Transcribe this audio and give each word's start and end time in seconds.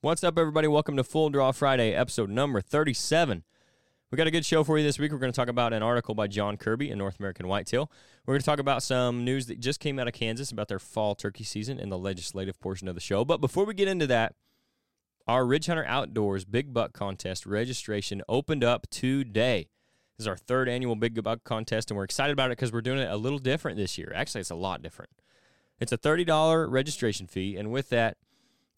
What's 0.00 0.22
up, 0.22 0.38
everybody? 0.38 0.68
Welcome 0.68 0.96
to 0.96 1.02
Full 1.02 1.28
Draw 1.28 1.50
Friday, 1.50 1.92
episode 1.92 2.30
number 2.30 2.60
37. 2.60 3.42
We 4.12 4.16
got 4.16 4.28
a 4.28 4.30
good 4.30 4.46
show 4.46 4.62
for 4.62 4.78
you 4.78 4.84
this 4.84 4.96
week. 4.96 5.10
We're 5.10 5.18
going 5.18 5.32
to 5.32 5.36
talk 5.36 5.48
about 5.48 5.72
an 5.72 5.82
article 5.82 6.14
by 6.14 6.28
John 6.28 6.56
Kirby 6.56 6.88
in 6.88 6.98
North 6.98 7.18
American 7.18 7.48
Whitetail. 7.48 7.90
We're 8.24 8.34
going 8.34 8.40
to 8.40 8.46
talk 8.46 8.60
about 8.60 8.84
some 8.84 9.24
news 9.24 9.46
that 9.46 9.58
just 9.58 9.80
came 9.80 9.98
out 9.98 10.06
of 10.06 10.14
Kansas 10.14 10.52
about 10.52 10.68
their 10.68 10.78
fall 10.78 11.16
turkey 11.16 11.42
season 11.42 11.80
in 11.80 11.88
the 11.88 11.98
legislative 11.98 12.60
portion 12.60 12.86
of 12.86 12.94
the 12.94 13.00
show. 13.00 13.24
But 13.24 13.40
before 13.40 13.64
we 13.64 13.74
get 13.74 13.88
into 13.88 14.06
that, 14.06 14.36
our 15.26 15.44
Ridge 15.44 15.66
Hunter 15.66 15.84
Outdoors 15.84 16.44
Big 16.44 16.72
Buck 16.72 16.92
Contest 16.92 17.44
registration 17.44 18.22
opened 18.28 18.62
up 18.62 18.88
today. 18.90 19.66
This 20.16 20.26
is 20.26 20.28
our 20.28 20.36
third 20.36 20.68
annual 20.68 20.94
Big 20.94 21.20
Buck 21.24 21.42
Contest, 21.42 21.90
and 21.90 21.98
we're 21.98 22.04
excited 22.04 22.34
about 22.34 22.52
it 22.52 22.56
because 22.56 22.70
we're 22.70 22.82
doing 22.82 23.00
it 23.00 23.10
a 23.10 23.16
little 23.16 23.40
different 23.40 23.76
this 23.76 23.98
year. 23.98 24.12
Actually, 24.14 24.42
it's 24.42 24.50
a 24.50 24.54
lot 24.54 24.80
different. 24.80 25.10
It's 25.80 25.90
a 25.90 25.98
$30 25.98 26.70
registration 26.70 27.26
fee, 27.26 27.56
and 27.56 27.72
with 27.72 27.88
that, 27.88 28.16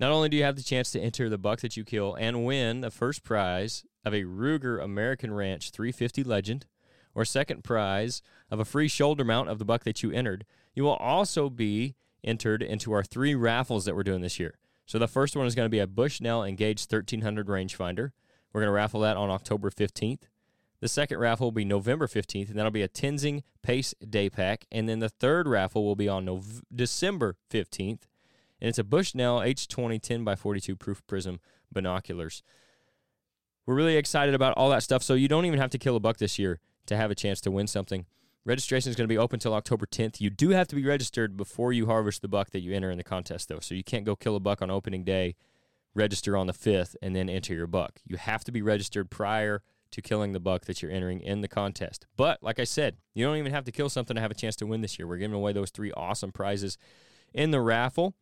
not 0.00 0.10
only 0.10 0.30
do 0.30 0.36
you 0.36 0.44
have 0.44 0.56
the 0.56 0.62
chance 0.62 0.90
to 0.92 1.00
enter 1.00 1.28
the 1.28 1.38
buck 1.38 1.60
that 1.60 1.76
you 1.76 1.84
kill 1.84 2.14
and 2.14 2.46
win 2.46 2.80
the 2.80 2.90
first 2.90 3.22
prize 3.22 3.84
of 4.04 4.14
a 4.14 4.24
Ruger 4.24 4.82
American 4.82 5.32
Ranch 5.32 5.70
350 5.70 6.24
Legend, 6.24 6.66
or 7.14 7.24
second 7.24 7.62
prize 7.62 8.22
of 8.50 8.58
a 8.58 8.64
free 8.64 8.88
shoulder 8.88 9.24
mount 9.24 9.48
of 9.48 9.58
the 9.58 9.64
buck 9.64 9.84
that 9.84 10.02
you 10.02 10.10
entered, 10.10 10.46
you 10.74 10.84
will 10.84 10.94
also 10.94 11.50
be 11.50 11.96
entered 12.24 12.62
into 12.62 12.92
our 12.92 13.02
three 13.02 13.34
raffles 13.34 13.84
that 13.84 13.94
we're 13.94 14.02
doing 14.02 14.22
this 14.22 14.40
year. 14.40 14.58
So 14.86 14.98
the 14.98 15.08
first 15.08 15.36
one 15.36 15.46
is 15.46 15.54
going 15.54 15.66
to 15.66 15.70
be 15.70 15.78
a 15.78 15.86
Bushnell 15.86 16.44
Engage 16.44 16.80
1300 16.80 17.46
rangefinder. 17.46 18.12
We're 18.52 18.60
going 18.62 18.68
to 18.68 18.72
raffle 18.72 19.00
that 19.00 19.16
on 19.16 19.30
October 19.30 19.70
15th. 19.70 20.22
The 20.80 20.88
second 20.88 21.18
raffle 21.18 21.48
will 21.48 21.52
be 21.52 21.64
November 21.64 22.06
15th, 22.06 22.48
and 22.48 22.58
that'll 22.58 22.70
be 22.70 22.82
a 22.82 22.88
Tenzing 22.88 23.42
Pace 23.62 23.94
Day 24.08 24.30
Pack. 24.30 24.66
And 24.72 24.88
then 24.88 25.00
the 25.00 25.10
third 25.10 25.46
raffle 25.46 25.84
will 25.84 25.96
be 25.96 26.08
on 26.08 26.42
December 26.74 27.36
15th, 27.50 28.00
and 28.60 28.68
it's 28.68 28.78
a 28.78 28.84
Bushnell 28.84 29.40
H2O 29.40 30.00
10 30.00 30.24
by 30.24 30.34
42 30.34 30.76
proof 30.76 31.06
prism 31.06 31.40
binoculars. 31.72 32.42
We're 33.66 33.74
really 33.74 33.96
excited 33.96 34.34
about 34.34 34.54
all 34.56 34.70
that 34.70 34.82
stuff. 34.82 35.02
So 35.02 35.14
you 35.14 35.28
don't 35.28 35.46
even 35.46 35.60
have 35.60 35.70
to 35.70 35.78
kill 35.78 35.96
a 35.96 36.00
buck 36.00 36.16
this 36.16 36.38
year 36.38 36.60
to 36.86 36.96
have 36.96 37.10
a 37.10 37.14
chance 37.14 37.40
to 37.42 37.50
win 37.50 37.66
something. 37.66 38.06
Registration 38.44 38.90
is 38.90 38.96
going 38.96 39.04
to 39.04 39.12
be 39.12 39.18
open 39.18 39.36
until 39.36 39.54
October 39.54 39.86
10th. 39.86 40.20
You 40.20 40.30
do 40.30 40.50
have 40.50 40.66
to 40.68 40.74
be 40.74 40.84
registered 40.84 41.36
before 41.36 41.72
you 41.72 41.86
harvest 41.86 42.22
the 42.22 42.28
buck 42.28 42.50
that 42.50 42.60
you 42.60 42.72
enter 42.74 42.90
in 42.90 42.98
the 42.98 43.04
contest, 43.04 43.48
though. 43.48 43.60
So 43.60 43.74
you 43.74 43.84
can't 43.84 44.06
go 44.06 44.16
kill 44.16 44.34
a 44.34 44.40
buck 44.40 44.62
on 44.62 44.70
opening 44.70 45.04
day, 45.04 45.36
register 45.94 46.36
on 46.36 46.46
the 46.46 46.54
5th, 46.54 46.96
and 47.02 47.14
then 47.14 47.28
enter 47.28 47.54
your 47.54 47.66
buck. 47.66 48.00
You 48.04 48.16
have 48.16 48.42
to 48.44 48.52
be 48.52 48.62
registered 48.62 49.10
prior 49.10 49.62
to 49.90 50.00
killing 50.00 50.32
the 50.32 50.40
buck 50.40 50.64
that 50.64 50.80
you're 50.80 50.90
entering 50.90 51.20
in 51.20 51.42
the 51.42 51.48
contest. 51.48 52.06
But 52.16 52.42
like 52.42 52.58
I 52.58 52.64
said, 52.64 52.96
you 53.14 53.24
don't 53.24 53.36
even 53.36 53.52
have 53.52 53.64
to 53.64 53.72
kill 53.72 53.90
something 53.90 54.14
to 54.14 54.20
have 54.20 54.30
a 54.30 54.34
chance 54.34 54.56
to 54.56 54.66
win 54.66 54.80
this 54.80 54.98
year. 54.98 55.06
We're 55.06 55.18
giving 55.18 55.36
away 55.36 55.52
those 55.52 55.70
three 55.70 55.92
awesome 55.92 56.32
prizes 56.32 56.78
in 57.34 57.50
the 57.50 57.60
raffle. 57.60 58.14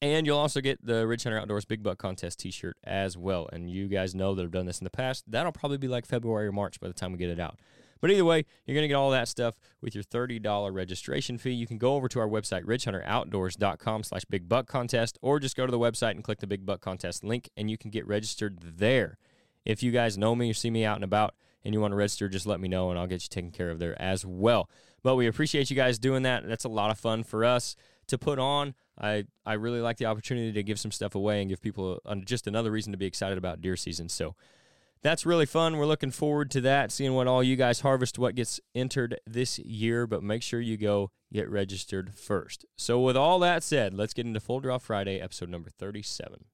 And 0.00 0.26
you'll 0.26 0.38
also 0.38 0.60
get 0.60 0.84
the 0.84 1.06
Ridge 1.06 1.24
Hunter 1.24 1.38
Outdoors 1.38 1.64
Big 1.64 1.82
Buck 1.82 1.98
Contest 1.98 2.38
t 2.38 2.50
shirt 2.52 2.76
as 2.84 3.16
well. 3.16 3.48
And 3.52 3.68
you 3.68 3.88
guys 3.88 4.14
know 4.14 4.34
that 4.34 4.42
I've 4.42 4.50
done 4.52 4.66
this 4.66 4.78
in 4.78 4.84
the 4.84 4.90
past. 4.90 5.24
That'll 5.26 5.50
probably 5.50 5.78
be 5.78 5.88
like 5.88 6.06
February 6.06 6.46
or 6.46 6.52
March 6.52 6.78
by 6.78 6.86
the 6.86 6.94
time 6.94 7.12
we 7.12 7.18
get 7.18 7.30
it 7.30 7.40
out. 7.40 7.58
But 8.00 8.12
either 8.12 8.24
way, 8.24 8.44
you're 8.64 8.74
going 8.74 8.84
to 8.84 8.88
get 8.88 8.94
all 8.94 9.10
that 9.10 9.26
stuff 9.26 9.56
with 9.80 9.94
your 9.94 10.04
$30 10.04 10.72
registration 10.72 11.36
fee. 11.36 11.50
You 11.50 11.66
can 11.66 11.78
go 11.78 11.94
over 11.94 12.08
to 12.08 12.20
our 12.20 12.28
website, 12.28 12.64
ridgehunteroutdoors.com 12.64 14.04
slash 14.04 14.24
big 14.26 14.48
buck 14.48 14.68
contest, 14.68 15.18
or 15.20 15.40
just 15.40 15.56
go 15.56 15.66
to 15.66 15.72
the 15.72 15.78
website 15.78 16.12
and 16.12 16.22
click 16.22 16.38
the 16.38 16.46
big 16.46 16.64
buck 16.64 16.80
contest 16.80 17.24
link, 17.24 17.48
and 17.56 17.68
you 17.70 17.76
can 17.76 17.90
get 17.90 18.06
registered 18.06 18.58
there. 18.62 19.18
If 19.64 19.82
you 19.82 19.90
guys 19.90 20.16
know 20.16 20.36
me 20.36 20.50
or 20.50 20.54
see 20.54 20.70
me 20.70 20.84
out 20.84 20.96
and 20.96 21.04
about 21.04 21.34
and 21.64 21.74
you 21.74 21.80
want 21.80 21.90
to 21.90 21.96
register, 21.96 22.28
just 22.28 22.46
let 22.46 22.60
me 22.60 22.68
know, 22.68 22.90
and 22.90 22.98
I'll 22.98 23.08
get 23.08 23.22
you 23.22 23.28
taken 23.28 23.50
care 23.50 23.70
of 23.70 23.80
there 23.80 24.00
as 24.00 24.24
well. 24.24 24.70
But 25.02 25.16
we 25.16 25.26
appreciate 25.26 25.68
you 25.68 25.76
guys 25.76 25.98
doing 25.98 26.22
that. 26.22 26.46
That's 26.46 26.64
a 26.64 26.68
lot 26.68 26.90
of 26.90 26.98
fun 26.98 27.24
for 27.24 27.44
us 27.44 27.74
to 28.08 28.18
put 28.18 28.38
on. 28.38 28.74
I, 29.00 29.24
I 29.46 29.54
really 29.54 29.80
like 29.80 29.96
the 29.98 30.06
opportunity 30.06 30.52
to 30.52 30.62
give 30.62 30.80
some 30.80 30.90
stuff 30.90 31.14
away 31.14 31.40
and 31.40 31.48
give 31.48 31.62
people 31.62 32.00
a, 32.04 32.16
just 32.16 32.46
another 32.46 32.70
reason 32.70 32.92
to 32.92 32.98
be 32.98 33.06
excited 33.06 33.38
about 33.38 33.60
deer 33.60 33.76
season. 33.76 34.08
So 34.08 34.34
that's 35.02 35.24
really 35.24 35.46
fun. 35.46 35.76
We're 35.76 35.86
looking 35.86 36.10
forward 36.10 36.50
to 36.52 36.60
that, 36.62 36.90
seeing 36.90 37.14
what 37.14 37.26
all 37.26 37.42
you 37.42 37.56
guys 37.56 37.80
harvest, 37.80 38.18
what 38.18 38.34
gets 38.34 38.60
entered 38.74 39.20
this 39.26 39.58
year. 39.60 40.06
But 40.06 40.22
make 40.22 40.42
sure 40.42 40.60
you 40.60 40.76
go 40.76 41.12
get 41.32 41.48
registered 41.48 42.14
first. 42.14 42.64
So, 42.76 42.98
with 43.00 43.16
all 43.16 43.38
that 43.40 43.62
said, 43.62 43.94
let's 43.94 44.14
get 44.14 44.26
into 44.26 44.40
Full 44.40 44.60
Draw 44.60 44.78
Friday, 44.78 45.20
episode 45.20 45.50
number 45.50 45.70
37. 45.70 46.44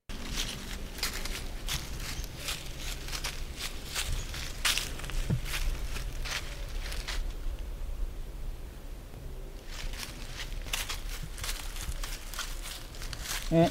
Eh. 13.52 13.68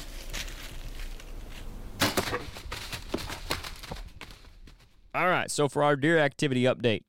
All 5.14 5.28
right, 5.28 5.50
so 5.50 5.68
for 5.68 5.82
our 5.82 5.96
deer 5.96 6.18
activity 6.18 6.62
update, 6.62 7.02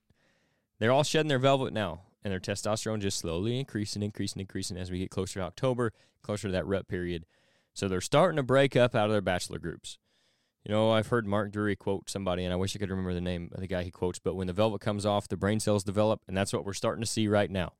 they're 0.79 0.91
all 0.91 1.03
shedding 1.03 1.27
their 1.27 1.39
velvet 1.39 1.73
now, 1.73 2.01
and 2.23 2.31
their 2.31 2.39
testosterone 2.39 2.99
just 2.99 3.19
slowly 3.19 3.59
increasing, 3.59 4.03
increasing, 4.03 4.39
increasing 4.39 4.77
as 4.77 4.91
we 4.91 4.99
get 4.99 5.09
closer 5.09 5.39
to 5.39 5.45
October, 5.45 5.91
closer 6.21 6.47
to 6.47 6.51
that 6.51 6.65
rut 6.65 6.87
period. 6.87 7.25
So 7.73 7.87
they're 7.87 8.01
starting 8.01 8.37
to 8.37 8.43
break 8.43 8.75
up 8.75 8.95
out 8.95 9.07
of 9.07 9.11
their 9.11 9.21
bachelor 9.21 9.59
groups. 9.59 9.97
You 10.63 10.73
know, 10.73 10.91
I've 10.91 11.07
heard 11.07 11.27
Mark 11.27 11.51
Drury 11.51 11.75
quote 11.75 12.09
somebody, 12.09 12.43
and 12.43 12.51
I 12.51 12.55
wish 12.57 12.75
I 12.75 12.79
could 12.79 12.89
remember 12.89 13.13
the 13.13 13.21
name 13.21 13.51
of 13.53 13.61
the 13.61 13.67
guy 13.67 13.83
he 13.83 13.91
quotes, 13.91 14.17
but 14.17 14.35
when 14.35 14.47
the 14.47 14.53
velvet 14.53 14.81
comes 14.81 15.05
off, 15.05 15.27
the 15.27 15.37
brain 15.37 15.59
cells 15.59 15.83
develop, 15.83 16.21
and 16.27 16.35
that's 16.35 16.53
what 16.53 16.65
we're 16.65 16.73
starting 16.73 17.03
to 17.03 17.09
see 17.09 17.27
right 17.27 17.49
now. 17.49 17.73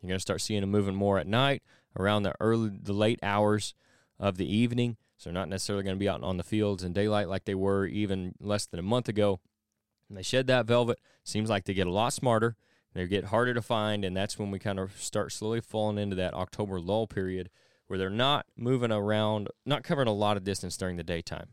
You're 0.00 0.08
going 0.08 0.18
to 0.18 0.22
start 0.22 0.40
seeing 0.40 0.60
them 0.60 0.70
moving 0.70 0.96
more 0.96 1.18
at 1.18 1.26
night, 1.26 1.62
around 1.98 2.24
the 2.24 2.34
early, 2.40 2.70
the 2.82 2.92
late 2.92 3.20
hours 3.22 3.74
of 4.18 4.36
the 4.36 4.46
evening. 4.46 4.96
So 5.16 5.30
they're 5.30 5.34
not 5.34 5.48
necessarily 5.48 5.84
going 5.84 5.96
to 5.96 6.00
be 6.00 6.08
out 6.08 6.22
on 6.22 6.36
the 6.36 6.42
fields 6.42 6.82
in 6.82 6.92
daylight 6.92 7.28
like 7.28 7.44
they 7.44 7.54
were 7.54 7.86
even 7.86 8.34
less 8.40 8.66
than 8.66 8.80
a 8.80 8.82
month 8.82 9.08
ago. 9.08 9.40
And 10.08 10.18
they 10.18 10.22
shed 10.22 10.46
that 10.48 10.66
velvet. 10.66 10.98
Seems 11.22 11.48
like 11.48 11.64
they 11.64 11.74
get 11.74 11.86
a 11.86 11.92
lot 11.92 12.12
smarter. 12.12 12.56
They 12.94 13.06
get 13.06 13.24
harder 13.24 13.54
to 13.54 13.62
find, 13.62 14.04
and 14.04 14.16
that's 14.16 14.38
when 14.38 14.52
we 14.52 14.60
kind 14.60 14.78
of 14.78 15.00
start 15.02 15.32
slowly 15.32 15.60
falling 15.60 15.98
into 15.98 16.14
that 16.16 16.34
October 16.34 16.80
lull 16.80 17.08
period 17.08 17.50
where 17.88 17.98
they're 17.98 18.08
not 18.08 18.46
moving 18.56 18.92
around, 18.92 19.48
not 19.66 19.82
covering 19.82 20.08
a 20.08 20.12
lot 20.12 20.36
of 20.36 20.44
distance 20.44 20.76
during 20.76 20.96
the 20.96 21.02
daytime. 21.02 21.48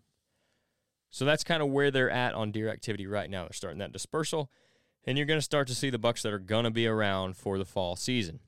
So 1.09 1.25
that's 1.25 1.43
kind 1.43 1.61
of 1.61 1.69
where 1.69 1.91
they're 1.91 2.11
at 2.11 2.35
on 2.35 2.51
deer 2.51 2.69
activity 2.69 3.07
right 3.07 3.29
now. 3.29 3.43
They're 3.43 3.53
starting 3.53 3.79
that 3.79 3.91
dispersal, 3.91 4.49
and 5.03 5.17
you're 5.17 5.27
going 5.27 5.39
to 5.39 5.43
start 5.43 5.67
to 5.67 5.75
see 5.75 5.89
the 5.89 5.97
bucks 5.97 6.21
that 6.21 6.31
are 6.31 6.39
going 6.39 6.63
to 6.63 6.71
be 6.71 6.87
around 6.87 7.35
for 7.35 7.57
the 7.57 7.65
fall 7.65 7.95
season, 7.95 8.39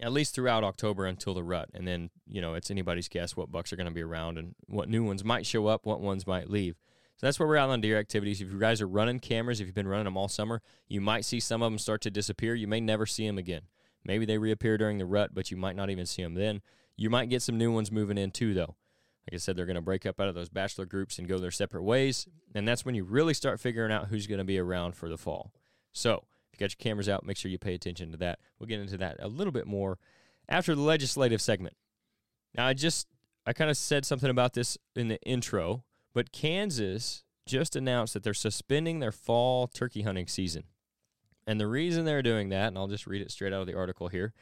at 0.00 0.12
least 0.12 0.34
throughout 0.34 0.64
October 0.64 1.06
until 1.06 1.34
the 1.34 1.42
rut. 1.42 1.68
And 1.72 1.86
then, 1.86 2.10
you 2.26 2.40
know, 2.40 2.54
it's 2.54 2.70
anybody's 2.70 3.08
guess 3.08 3.36
what 3.36 3.50
bucks 3.50 3.72
are 3.72 3.76
going 3.76 3.88
to 3.88 3.94
be 3.94 4.02
around 4.02 4.38
and 4.38 4.54
what 4.66 4.88
new 4.88 5.02
ones 5.04 5.24
might 5.24 5.46
show 5.46 5.66
up, 5.66 5.86
what 5.86 6.00
ones 6.00 6.26
might 6.26 6.50
leave. 6.50 6.76
So 7.16 7.26
that's 7.26 7.38
where 7.40 7.48
we're 7.48 7.56
at 7.56 7.70
on 7.70 7.80
deer 7.80 7.98
activities. 7.98 8.42
If 8.42 8.52
you 8.52 8.58
guys 8.58 8.82
are 8.82 8.88
running 8.88 9.20
cameras, 9.20 9.60
if 9.60 9.66
you've 9.66 9.74
been 9.74 9.88
running 9.88 10.04
them 10.04 10.18
all 10.18 10.28
summer, 10.28 10.60
you 10.86 11.00
might 11.00 11.24
see 11.24 11.40
some 11.40 11.62
of 11.62 11.72
them 11.72 11.78
start 11.78 12.02
to 12.02 12.10
disappear. 12.10 12.54
You 12.54 12.68
may 12.68 12.80
never 12.80 13.06
see 13.06 13.26
them 13.26 13.38
again. 13.38 13.62
Maybe 14.04 14.26
they 14.26 14.36
reappear 14.36 14.76
during 14.76 14.98
the 14.98 15.06
rut, 15.06 15.30
but 15.32 15.50
you 15.50 15.56
might 15.56 15.76
not 15.76 15.88
even 15.88 16.04
see 16.04 16.22
them 16.22 16.34
then. 16.34 16.60
You 16.94 17.08
might 17.08 17.30
get 17.30 17.42
some 17.42 17.56
new 17.56 17.72
ones 17.72 17.90
moving 17.90 18.18
in 18.18 18.32
too, 18.32 18.52
though. 18.52 18.76
Like 19.26 19.34
I 19.34 19.36
said, 19.38 19.56
they're 19.56 19.66
going 19.66 19.76
to 19.76 19.82
break 19.82 20.06
up 20.06 20.20
out 20.20 20.28
of 20.28 20.34
those 20.34 20.50
bachelor 20.50 20.84
groups 20.84 21.18
and 21.18 21.26
go 21.26 21.38
their 21.38 21.50
separate 21.50 21.82
ways. 21.82 22.28
And 22.54 22.68
that's 22.68 22.84
when 22.84 22.94
you 22.94 23.02
really 23.02 23.34
start 23.34 23.60
figuring 23.60 23.90
out 23.90 24.08
who's 24.08 24.26
going 24.26 24.38
to 24.38 24.44
be 24.44 24.58
around 24.58 24.94
for 24.94 25.08
the 25.08 25.18
fall. 25.18 25.52
So 25.92 26.24
you 26.56 26.64
got 26.64 26.72
your 26.72 26.82
cameras 26.82 27.08
out, 27.08 27.24
make 27.24 27.36
sure 27.36 27.50
you 27.50 27.58
pay 27.58 27.74
attention 27.74 28.10
to 28.12 28.16
that. 28.18 28.38
We'll 28.58 28.66
get 28.66 28.80
into 28.80 28.96
that 28.98 29.16
a 29.20 29.28
little 29.28 29.52
bit 29.52 29.66
more 29.66 29.98
after 30.48 30.74
the 30.74 30.82
legislative 30.82 31.40
segment. 31.40 31.76
Now, 32.54 32.66
I 32.66 32.72
just, 32.72 33.06
I 33.46 33.52
kind 33.52 33.70
of 33.70 33.76
said 33.76 34.04
something 34.04 34.30
about 34.30 34.54
this 34.54 34.78
in 34.94 35.08
the 35.08 35.20
intro, 35.22 35.84
but 36.14 36.32
Kansas 36.32 37.24
just 37.46 37.76
announced 37.76 38.14
that 38.14 38.22
they're 38.22 38.34
suspending 38.34 38.98
their 38.98 39.12
fall 39.12 39.66
turkey 39.66 40.02
hunting 40.02 40.26
season. 40.26 40.64
And 41.46 41.60
the 41.60 41.68
reason 41.68 42.04
they're 42.04 42.22
doing 42.22 42.48
that, 42.48 42.68
and 42.68 42.78
I'll 42.78 42.88
just 42.88 43.06
read 43.06 43.22
it 43.22 43.30
straight 43.30 43.52
out 43.52 43.60
of 43.60 43.66
the 43.66 43.76
article 43.76 44.08
here. 44.08 44.32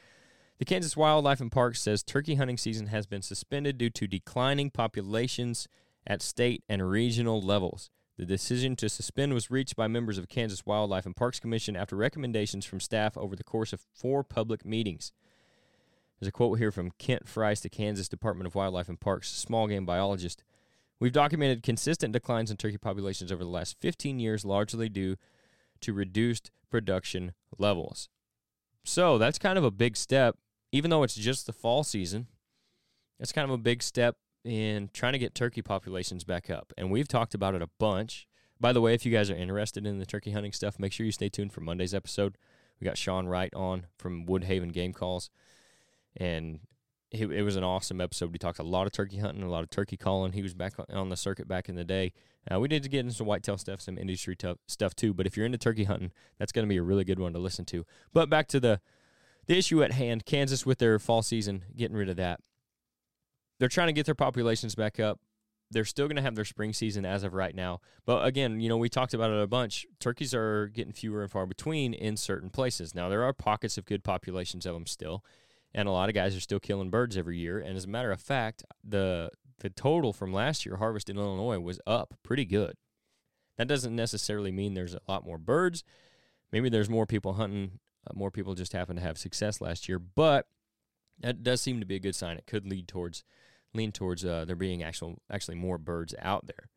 The 0.58 0.64
Kansas 0.64 0.96
Wildlife 0.96 1.40
and 1.40 1.52
Parks 1.52 1.80
says 1.80 2.02
turkey 2.02 2.36
hunting 2.36 2.56
season 2.56 2.86
has 2.86 3.06
been 3.06 3.22
suspended 3.22 3.76
due 3.76 3.90
to 3.90 4.06
declining 4.06 4.70
populations 4.70 5.68
at 6.06 6.22
state 6.22 6.62
and 6.68 6.88
regional 6.88 7.42
levels. 7.42 7.90
The 8.16 8.24
decision 8.24 8.76
to 8.76 8.88
suspend 8.88 9.34
was 9.34 9.50
reached 9.50 9.74
by 9.74 9.88
members 9.88 10.18
of 10.18 10.28
Kansas 10.28 10.64
Wildlife 10.64 11.04
and 11.04 11.16
Parks 11.16 11.40
Commission 11.40 11.74
after 11.74 11.96
recommendations 11.96 12.64
from 12.64 12.78
staff 12.78 13.16
over 13.18 13.34
the 13.34 13.42
course 13.42 13.72
of 13.72 13.80
four 13.92 14.22
public 14.22 14.64
meetings. 14.64 15.12
There's 16.18 16.28
a 16.28 16.32
quote 16.32 16.58
here 16.58 16.70
from 16.70 16.92
Kent 16.92 17.26
Fricke, 17.26 17.62
the 17.62 17.68
Kansas 17.68 18.08
Department 18.08 18.46
of 18.46 18.54
Wildlife 18.54 18.88
and 18.88 19.00
Parks 19.00 19.30
small 19.30 19.66
game 19.66 19.84
biologist. 19.84 20.44
We've 21.00 21.12
documented 21.12 21.64
consistent 21.64 22.12
declines 22.12 22.52
in 22.52 22.56
turkey 22.56 22.78
populations 22.78 23.32
over 23.32 23.42
the 23.42 23.50
last 23.50 23.76
15 23.80 24.20
years, 24.20 24.44
largely 24.44 24.88
due 24.88 25.16
to 25.80 25.92
reduced 25.92 26.52
production 26.70 27.32
levels. 27.58 28.08
So 28.84 29.18
that's 29.18 29.38
kind 29.38 29.58
of 29.58 29.64
a 29.64 29.72
big 29.72 29.96
step, 29.96 30.36
even 30.70 30.90
though 30.90 31.02
it's 31.02 31.16
just 31.16 31.46
the 31.46 31.52
fall 31.52 31.82
season. 31.82 32.28
That's 33.18 33.32
kind 33.32 33.44
of 33.44 33.54
a 33.54 33.58
big 33.58 33.82
step 33.82 34.16
in 34.44 34.90
trying 34.92 35.14
to 35.14 35.18
get 35.18 35.34
turkey 35.34 35.62
populations 35.62 36.24
back 36.24 36.50
up. 36.50 36.72
And 36.76 36.90
we've 36.90 37.08
talked 37.08 37.34
about 37.34 37.54
it 37.54 37.62
a 37.62 37.70
bunch. 37.78 38.26
By 38.60 38.72
the 38.72 38.80
way, 38.80 38.94
if 38.94 39.04
you 39.04 39.12
guys 39.12 39.30
are 39.30 39.36
interested 39.36 39.86
in 39.86 39.98
the 39.98 40.06
turkey 40.06 40.30
hunting 40.30 40.52
stuff, 40.52 40.78
make 40.78 40.92
sure 40.92 41.06
you 41.06 41.12
stay 41.12 41.28
tuned 41.28 41.52
for 41.52 41.60
Monday's 41.60 41.94
episode. 41.94 42.36
We 42.80 42.84
got 42.84 42.98
Sean 42.98 43.26
Wright 43.26 43.52
on 43.54 43.86
from 43.98 44.26
Woodhaven 44.26 44.72
Game 44.72 44.92
Calls. 44.92 45.30
And 46.16 46.60
he, 47.10 47.22
it 47.22 47.42
was 47.42 47.56
an 47.56 47.64
awesome 47.64 48.00
episode. 48.00 48.32
We 48.32 48.38
talked 48.38 48.58
a 48.58 48.64
lot 48.64 48.86
of 48.86 48.92
turkey 48.92 49.18
hunting, 49.18 49.42
a 49.42 49.50
lot 49.50 49.62
of 49.62 49.70
turkey 49.70 49.96
calling. 49.96 50.32
He 50.32 50.42
was 50.42 50.54
back 50.54 50.74
on 50.90 51.08
the 51.08 51.16
circuit 51.16 51.48
back 51.48 51.68
in 51.68 51.76
the 51.76 51.84
day. 51.84 52.12
Uh, 52.50 52.60
we 52.60 52.68
did 52.68 52.88
get 52.90 53.00
into 53.00 53.14
some 53.14 53.26
whitetail 53.26 53.56
stuff, 53.56 53.80
some 53.80 53.96
industry 53.96 54.36
stuff 54.66 54.94
too. 54.94 55.14
But 55.14 55.26
if 55.26 55.36
you're 55.36 55.46
into 55.46 55.58
turkey 55.58 55.84
hunting, 55.84 56.12
that's 56.38 56.52
going 56.52 56.66
to 56.66 56.68
be 56.68 56.76
a 56.76 56.82
really 56.82 57.04
good 57.04 57.18
one 57.18 57.32
to 57.32 57.38
listen 57.38 57.64
to. 57.66 57.86
But 58.12 58.28
back 58.28 58.48
to 58.48 58.60
the 58.60 58.80
the 59.46 59.58
issue 59.58 59.82
at 59.82 59.92
hand, 59.92 60.24
Kansas 60.24 60.64
with 60.64 60.78
their 60.78 60.98
fall 60.98 61.22
season, 61.22 61.64
getting 61.76 61.96
rid 61.96 62.08
of 62.08 62.16
that. 62.16 62.40
They're 63.58 63.68
trying 63.68 63.88
to 63.88 63.92
get 63.92 64.06
their 64.06 64.14
populations 64.14 64.74
back 64.74 64.98
up. 64.98 65.20
They're 65.70 65.84
still 65.84 66.06
going 66.06 66.16
to 66.16 66.22
have 66.22 66.34
their 66.34 66.44
spring 66.44 66.72
season 66.72 67.04
as 67.04 67.24
of 67.24 67.34
right 67.34 67.54
now. 67.54 67.80
But 68.04 68.26
again, 68.26 68.60
you 68.60 68.68
know, 68.68 68.76
we 68.76 68.88
talked 68.88 69.14
about 69.14 69.30
it 69.30 69.40
a 69.40 69.46
bunch. 69.46 69.86
Turkeys 69.98 70.34
are 70.34 70.68
getting 70.68 70.92
fewer 70.92 71.22
and 71.22 71.30
far 71.30 71.46
between 71.46 71.94
in 71.94 72.16
certain 72.16 72.50
places. 72.50 72.94
Now, 72.94 73.08
there 73.08 73.24
are 73.24 73.32
pockets 73.32 73.78
of 73.78 73.86
good 73.86 74.04
populations 74.04 74.66
of 74.66 74.74
them 74.74 74.86
still 74.86 75.24
and 75.74 75.88
a 75.88 75.92
lot 75.92 76.08
of 76.08 76.14
guys 76.14 76.36
are 76.36 76.40
still 76.40 76.60
killing 76.60 76.88
birds 76.88 77.16
every 77.16 77.38
year. 77.38 77.58
And 77.58 77.76
as 77.76 77.84
a 77.84 77.88
matter 77.88 78.12
of 78.12 78.20
fact, 78.20 78.64
the 78.82 79.30
the 79.58 79.70
total 79.70 80.12
from 80.12 80.32
last 80.32 80.64
year 80.64 80.76
harvest 80.76 81.08
in 81.08 81.16
Illinois 81.16 81.58
was 81.58 81.80
up 81.86 82.14
pretty 82.22 82.44
good. 82.44 82.74
That 83.56 83.68
doesn't 83.68 83.94
necessarily 83.94 84.52
mean 84.52 84.74
there's 84.74 84.94
a 84.94 85.00
lot 85.08 85.24
more 85.24 85.38
birds. 85.38 85.84
Maybe 86.52 86.68
there's 86.68 86.90
more 86.90 87.06
people 87.06 87.34
hunting. 87.34 87.78
Uh, 88.06 88.12
more 88.14 88.30
people 88.30 88.54
just 88.54 88.72
happen 88.72 88.96
to 88.96 89.02
have 89.02 89.16
success 89.16 89.60
last 89.60 89.88
year, 89.88 89.98
but 89.98 90.46
that 91.20 91.42
does 91.42 91.60
seem 91.60 91.80
to 91.80 91.86
be 91.86 91.96
a 91.96 92.00
good 92.00 92.14
sign. 92.14 92.36
It 92.36 92.46
could 92.46 92.66
lead 92.66 92.88
towards 92.88 93.24
lean 93.72 93.92
towards 93.92 94.24
uh, 94.24 94.44
there 94.44 94.56
being 94.56 94.82
actual 94.82 95.18
actually 95.30 95.56
more 95.56 95.78
birds 95.78 96.14
out 96.20 96.46
there. 96.46 96.68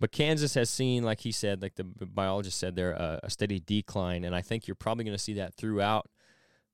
But 0.00 0.12
Kansas 0.12 0.54
has 0.54 0.70
seen, 0.70 1.02
like 1.02 1.20
he 1.20 1.32
said, 1.32 1.60
like 1.60 1.74
the 1.74 1.84
biologist 1.84 2.58
said, 2.58 2.76
there 2.76 3.00
uh, 3.00 3.18
a 3.22 3.30
steady 3.30 3.60
decline, 3.60 4.24
and 4.24 4.34
I 4.34 4.42
think 4.42 4.68
you're 4.68 4.76
probably 4.76 5.04
going 5.04 5.16
to 5.16 5.22
see 5.22 5.34
that 5.34 5.54
throughout 5.54 6.08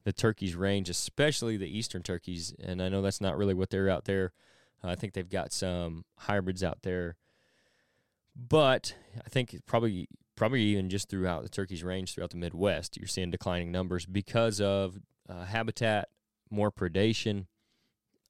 the 0.05 0.13
turkeys 0.13 0.55
range, 0.55 0.91
especially 0.91 1.57
the 1.57 1.79
eastern 1.79 2.03
turkeys. 2.03 2.55
And 2.63 2.83
I 2.83 2.91
know 2.91 3.01
that's 3.01 3.23
not 3.23 3.39
really 3.39 3.55
what 3.55 3.71
they're 3.71 3.89
out 3.89 4.05
there. 4.05 4.33
Uh, 4.83 4.89
I 4.89 4.95
think 4.95 5.15
they've 5.15 5.29
got 5.29 5.53
some 5.53 6.05
hybrids 6.19 6.63
out 6.63 6.83
there, 6.83 7.17
but 8.37 8.95
I 9.25 9.29
think 9.31 9.59
probably 9.67 10.09
probably 10.37 10.63
even 10.63 10.91
just 10.91 11.09
throughout 11.09 11.45
the 11.45 11.49
turkeys 11.49 11.83
range 11.85 12.15
throughout 12.15 12.31
the 12.31 12.37
Midwest, 12.37 12.99
you're 12.99 13.07
seeing 13.07 13.31
declining 13.31 13.73
numbers 13.73 14.05
because 14.05 14.61
of 14.61 14.99
uh, 15.29 15.45
habitat, 15.45 16.09
more 16.55 16.71
predation. 16.73 17.47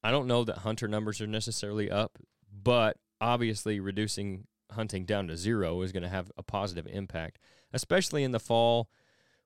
I 0.03 0.11
don't 0.11 0.26
know 0.26 0.44
that 0.44 0.59
hunter 0.59 0.88
numbers 0.88 1.21
are 1.21 1.26
necessarily 1.26 1.91
up, 1.91 2.19
but 2.62 2.97
obviously 3.21 3.81
reducing 3.81 4.47
hunting 4.71 5.05
down 5.05 5.29
to 5.29 5.37
zero 5.37 5.81
is 5.82 5.93
going 5.93 6.03
to 6.03 6.09
have 6.09 6.31
a 6.37 6.43
positive 6.43 6.87
impact, 6.91 7.38
especially 7.73 8.25
in 8.25 8.32
the 8.32 8.41
fall 8.41 8.88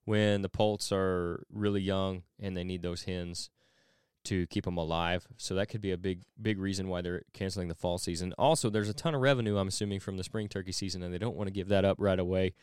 when 0.04 0.42
the 0.42 0.48
poults 0.48 0.90
are 0.90 1.44
really 1.52 1.82
young 1.82 2.22
and 2.40 2.56
they 2.56 2.64
need 2.64 2.82
those 2.82 3.04
hens 3.04 3.50
to 4.24 4.46
keep 4.48 4.64
them 4.64 4.76
alive. 4.76 5.26
So 5.36 5.54
that 5.54 5.68
could 5.68 5.80
be 5.80 5.92
a 5.92 5.96
big 5.96 6.22
big 6.40 6.58
reason 6.58 6.88
why 6.88 7.02
they're 7.02 7.22
canceling 7.32 7.68
the 7.68 7.74
fall 7.74 7.98
season. 7.98 8.34
Also, 8.36 8.68
there's 8.68 8.88
a 8.88 8.94
ton 8.94 9.14
of 9.14 9.20
revenue 9.20 9.58
I'm 9.58 9.68
assuming 9.68 10.00
from 10.00 10.16
the 10.16 10.24
spring 10.24 10.48
turkey 10.48 10.72
season 10.72 11.02
and 11.02 11.12
they 11.12 11.18
don't 11.18 11.36
want 11.36 11.48
to 11.48 11.52
give 11.52 11.68
that 11.68 11.84
up 11.84 11.96
right 11.98 12.18
away 12.18 12.54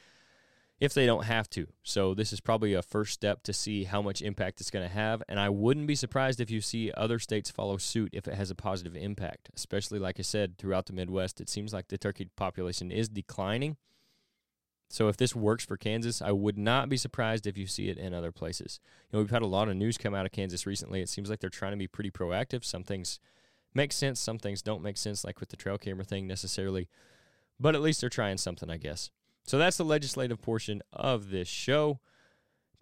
if 0.80 0.94
they 0.94 1.06
don't 1.06 1.24
have 1.26 1.50
to. 1.52 1.68
So 1.84 2.14
this 2.14 2.34
is 2.34 2.42
probably 2.42 2.74
a 2.74 2.82
first 2.82 3.14
step 3.14 3.44
to 3.44 3.54
see 3.54 3.86
how 3.86 4.02
much 4.02 4.22
impact 4.22 4.60
it's 4.60 4.70
going 4.70 4.88
to 4.88 4.94
have 4.94 5.24
and 5.30 5.40
I 5.40 5.50
wouldn't 5.50 5.88
be 5.88 5.96
surprised 5.96 6.40
if 6.40 6.52
you 6.52 6.62
see 6.62 6.92
other 6.96 7.20
states 7.20 7.50
follow 7.50 7.78
suit 7.78 8.10
if 8.14 8.28
it 8.28 8.36
has 8.36 8.52
a 8.52 8.56
positive 8.56 8.96
impact, 8.96 9.50
especially 9.56 10.00
like 10.00 10.20
I 10.20 10.24
said 10.24 10.58
throughout 10.58 10.86
the 10.86 10.94
Midwest. 10.94 11.40
It 11.40 11.50
seems 11.50 11.74
like 11.74 11.88
the 11.88 11.98
turkey 11.98 12.30
population 12.36 12.92
is 12.92 13.08
declining 13.10 13.78
so 14.90 15.08
if 15.08 15.18
this 15.18 15.36
works 15.36 15.66
for 15.66 15.78
Kansas, 15.78 16.22
I 16.22 16.32
would 16.32 16.58
not 16.58 16.90
be 16.90 16.98
surprised 16.98 17.48
if 17.48 17.58
you 17.58 17.68
see 17.68 17.90
it 17.90 17.98
in 17.98 18.14
other 18.14 18.32
places. 18.32 18.80
You 19.12 19.18
know, 19.18 19.24
we've 19.24 19.32
had 19.32 19.42
a 19.42 19.48
lot 19.48 19.68
of 19.68 19.76
news 19.76 19.98
come 19.98 20.14
out 20.14 20.26
of 20.26 20.32
Kansas 20.32 20.66
recently. 20.66 21.02
It 21.02 21.10
seems 21.10 21.30
like 21.30 21.40
they're 21.40 21.50
trying 21.50 21.74
to 21.74 21.78
be 21.78 21.88
pretty 21.88 22.12
proactive. 22.12 22.64
Some 22.64 22.84
things 22.84 23.20
make 23.74 23.92
sense, 23.92 24.20
some 24.20 24.38
things 24.38 24.62
don't 24.62 24.84
make 24.84 24.98
sense, 24.98 25.24
like 25.24 25.40
with 25.40 25.50
the 25.50 25.58
trail 25.58 25.78
camera 25.78 26.06
thing 26.06 26.28
necessarily. 26.28 26.88
But 27.60 27.76
at 27.76 27.82
least 27.82 28.02
they're 28.02 28.10
trying 28.10 28.38
something, 28.38 28.70
I 28.70 28.78
guess. 28.78 29.10
So 29.46 29.58
that's 29.58 29.78
the 29.78 29.86
legislative 29.86 30.42
portion 30.42 30.82
of 30.92 31.30
this 31.30 31.48
show. 31.48 32.00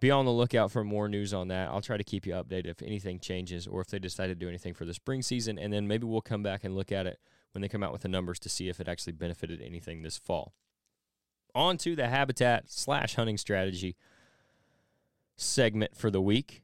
Be 0.00 0.10
on 0.10 0.24
the 0.24 0.32
lookout 0.32 0.72
for 0.72 0.82
more 0.84 1.08
news 1.08 1.32
on 1.32 1.48
that. 1.48 1.68
I'll 1.68 1.80
try 1.80 1.96
to 1.96 2.04
keep 2.04 2.26
you 2.26 2.32
updated 2.34 2.66
if 2.66 2.82
anything 2.82 3.20
changes 3.20 3.66
or 3.66 3.80
if 3.80 3.88
they 3.88 3.98
decide 3.98 4.26
to 4.26 4.34
do 4.34 4.48
anything 4.48 4.74
for 4.74 4.84
the 4.84 4.94
spring 4.94 5.22
season. 5.22 5.58
And 5.58 5.72
then 5.72 5.86
maybe 5.86 6.06
we'll 6.06 6.20
come 6.20 6.42
back 6.42 6.64
and 6.64 6.74
look 6.74 6.90
at 6.90 7.06
it 7.06 7.18
when 7.52 7.62
they 7.62 7.68
come 7.68 7.82
out 7.82 7.92
with 7.92 8.02
the 8.02 8.08
numbers 8.08 8.38
to 8.40 8.48
see 8.48 8.68
if 8.68 8.80
it 8.80 8.88
actually 8.88 9.12
benefited 9.12 9.62
anything 9.62 10.02
this 10.02 10.18
fall 10.18 10.54
on 11.54 11.78
to 11.78 11.94
the 11.94 12.08
habitat 12.08 12.64
slash 12.66 13.14
hunting 13.14 13.38
strategy 13.38 13.96
segment 15.36 15.96
for 15.96 16.10
the 16.10 16.20
week. 16.20 16.62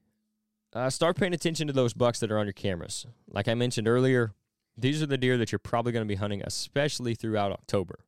Uh, 0.72 0.90
start 0.90 1.16
paying 1.16 1.34
attention 1.34 1.66
to 1.66 1.72
those 1.72 1.92
bucks 1.92 2.20
that 2.20 2.30
are 2.30 2.38
on 2.38 2.46
your 2.46 2.52
cameras. 2.52 3.06
Like 3.28 3.48
I 3.48 3.54
mentioned 3.54 3.88
earlier, 3.88 4.32
these 4.76 5.02
are 5.02 5.06
the 5.06 5.18
deer 5.18 5.36
that 5.36 5.52
you're 5.52 5.58
probably 5.58 5.92
going 5.92 6.04
to 6.04 6.08
be 6.08 6.16
hunting, 6.16 6.42
especially 6.44 7.14
throughout 7.14 7.52
October. 7.52 8.00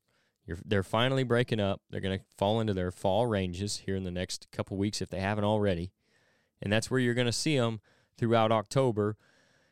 You're, 0.47 0.59
they're 0.65 0.83
finally 0.83 1.23
breaking 1.23 1.61
up. 1.61 1.81
They're 1.91 2.01
going 2.01 2.19
to 2.19 2.25
fall 2.37 2.61
into 2.61 2.75
their 2.75 2.91
fall 2.91 3.27
ranges 3.27 3.79
here 3.79 3.97
in 3.97 4.05
the 4.05 4.11
next 4.11 4.49
couple 4.51 4.77
weeks 4.77 5.01
if 5.01 5.09
they 5.09 5.21
haven't 5.21 5.45
already. 5.45 5.93
And 6.61 6.73
that's 6.73 6.91
where 6.91 7.01
you're 7.01 7.15
going 7.15 7.27
to 7.27 7.33
see 7.33 7.57
them 7.57 7.81
throughout 8.19 8.53
October. 8.53 9.17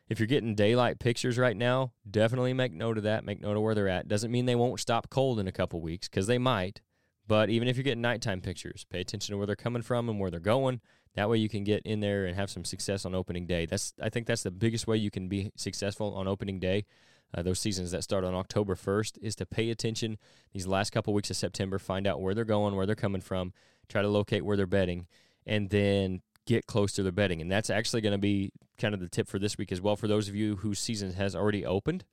If 0.07 0.19
you're 0.19 0.27
getting 0.27 0.55
daylight 0.55 0.99
pictures 0.99 1.37
right 1.37 1.55
now, 1.55 1.93
definitely 2.09 2.53
make 2.53 2.73
note 2.73 2.97
of 2.97 3.03
that. 3.03 3.23
Make 3.23 3.41
note 3.41 3.55
of 3.55 3.63
where 3.63 3.75
they're 3.75 3.87
at. 3.87 4.07
Doesn't 4.07 4.31
mean 4.31 4.45
they 4.45 4.55
won't 4.55 4.79
stop 4.79 5.09
cold 5.09 5.39
in 5.39 5.47
a 5.47 5.53
couple 5.53 5.79
weeks 5.81 6.09
because 6.09 6.27
they 6.27 6.37
might. 6.37 6.81
But 7.27 7.49
even 7.49 7.67
if 7.69 7.77
you're 7.77 7.83
getting 7.83 8.01
nighttime 8.01 8.41
pictures, 8.41 8.85
pay 8.89 8.99
attention 8.99 9.31
to 9.31 9.37
where 9.37 9.47
they're 9.47 9.55
coming 9.55 9.81
from 9.81 10.09
and 10.09 10.19
where 10.19 10.29
they're 10.29 10.39
going. 10.39 10.81
That 11.15 11.29
way 11.29 11.37
you 11.37 11.49
can 11.49 11.63
get 11.63 11.81
in 11.83 11.99
there 11.99 12.25
and 12.25 12.35
have 12.35 12.49
some 12.49 12.65
success 12.65 13.05
on 13.05 13.15
opening 13.15 13.45
day. 13.45 13.65
That's 13.65 13.93
I 14.01 14.09
think 14.09 14.27
that's 14.27 14.43
the 14.43 14.51
biggest 14.51 14.87
way 14.87 14.97
you 14.97 15.11
can 15.11 15.27
be 15.27 15.51
successful 15.55 16.13
on 16.15 16.27
opening 16.27 16.59
day. 16.59 16.85
Uh, 17.33 17.41
those 17.41 17.59
seasons 17.59 17.91
that 17.91 18.03
start 18.03 18.23
on 18.23 18.33
October 18.33 18.75
1st 18.75 19.17
is 19.21 19.35
to 19.35 19.45
pay 19.45 19.69
attention 19.69 20.17
these 20.53 20.67
last 20.67 20.91
couple 20.91 21.13
weeks 21.13 21.29
of 21.29 21.37
September, 21.37 21.79
find 21.79 22.05
out 22.05 22.21
where 22.21 22.33
they're 22.33 22.43
going, 22.43 22.75
where 22.75 22.85
they're 22.85 22.95
coming 22.95 23.21
from, 23.21 23.53
try 23.87 24.01
to 24.01 24.07
locate 24.07 24.43
where 24.43 24.57
they're 24.57 24.67
bedding, 24.67 25.07
and 25.45 25.69
then 25.69 26.21
get 26.45 26.65
close 26.65 26.93
to 26.93 27.03
their 27.03 27.11
bedding. 27.11 27.41
And 27.41 27.51
that's 27.51 27.69
actually 27.69 28.01
going 28.01 28.13
to 28.13 28.17
be 28.17 28.51
kind 28.77 28.93
of 28.93 28.99
the 28.99 29.09
tip 29.09 29.27
for 29.27 29.39
this 29.39 29.57
week 29.57 29.71
as 29.71 29.81
well 29.81 29.95
for 29.95 30.07
those 30.07 30.27
of 30.27 30.35
you 30.35 30.57
whose 30.57 30.79
season 30.79 31.13
has 31.13 31.35
already 31.35 31.65
opened. 31.65 32.03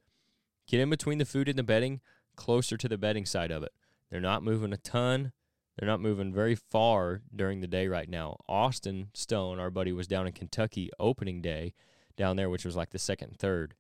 Get 0.67 0.81
in 0.81 0.91
between 0.91 1.19
the 1.19 1.25
food 1.25 1.49
and 1.49 1.59
the 1.59 1.63
bedding, 1.63 2.01
closer 2.37 2.77
to 2.77 2.89
the 2.89 2.99
bedding 2.99 3.27
side 3.27 3.51
of 3.51 3.63
it. 3.63 3.73
They're 4.11 4.21
not 4.21 4.43
moving 4.43 4.73
a 4.73 4.77
ton. 4.77 5.33
They're 5.77 5.89
not 5.89 6.01
moving 6.01 6.33
very 6.33 6.55
far 6.55 7.23
during 7.35 7.61
the 7.61 7.67
day 7.67 7.87
right 7.89 8.09
now. 8.09 8.39
Austin 8.49 9.09
Stone, 9.15 9.61
our 9.61 9.71
buddy, 9.71 9.93
was 9.93 10.07
down 10.07 10.27
in 10.27 10.33
Kentucky 10.33 10.91
opening 10.99 11.41
day 11.41 11.73
down 12.17 12.37
there, 12.37 12.51
which 12.51 12.65
was 12.65 12.77
like 12.77 12.91
the 12.91 12.99
second 12.99 13.37
third. 13.39 13.75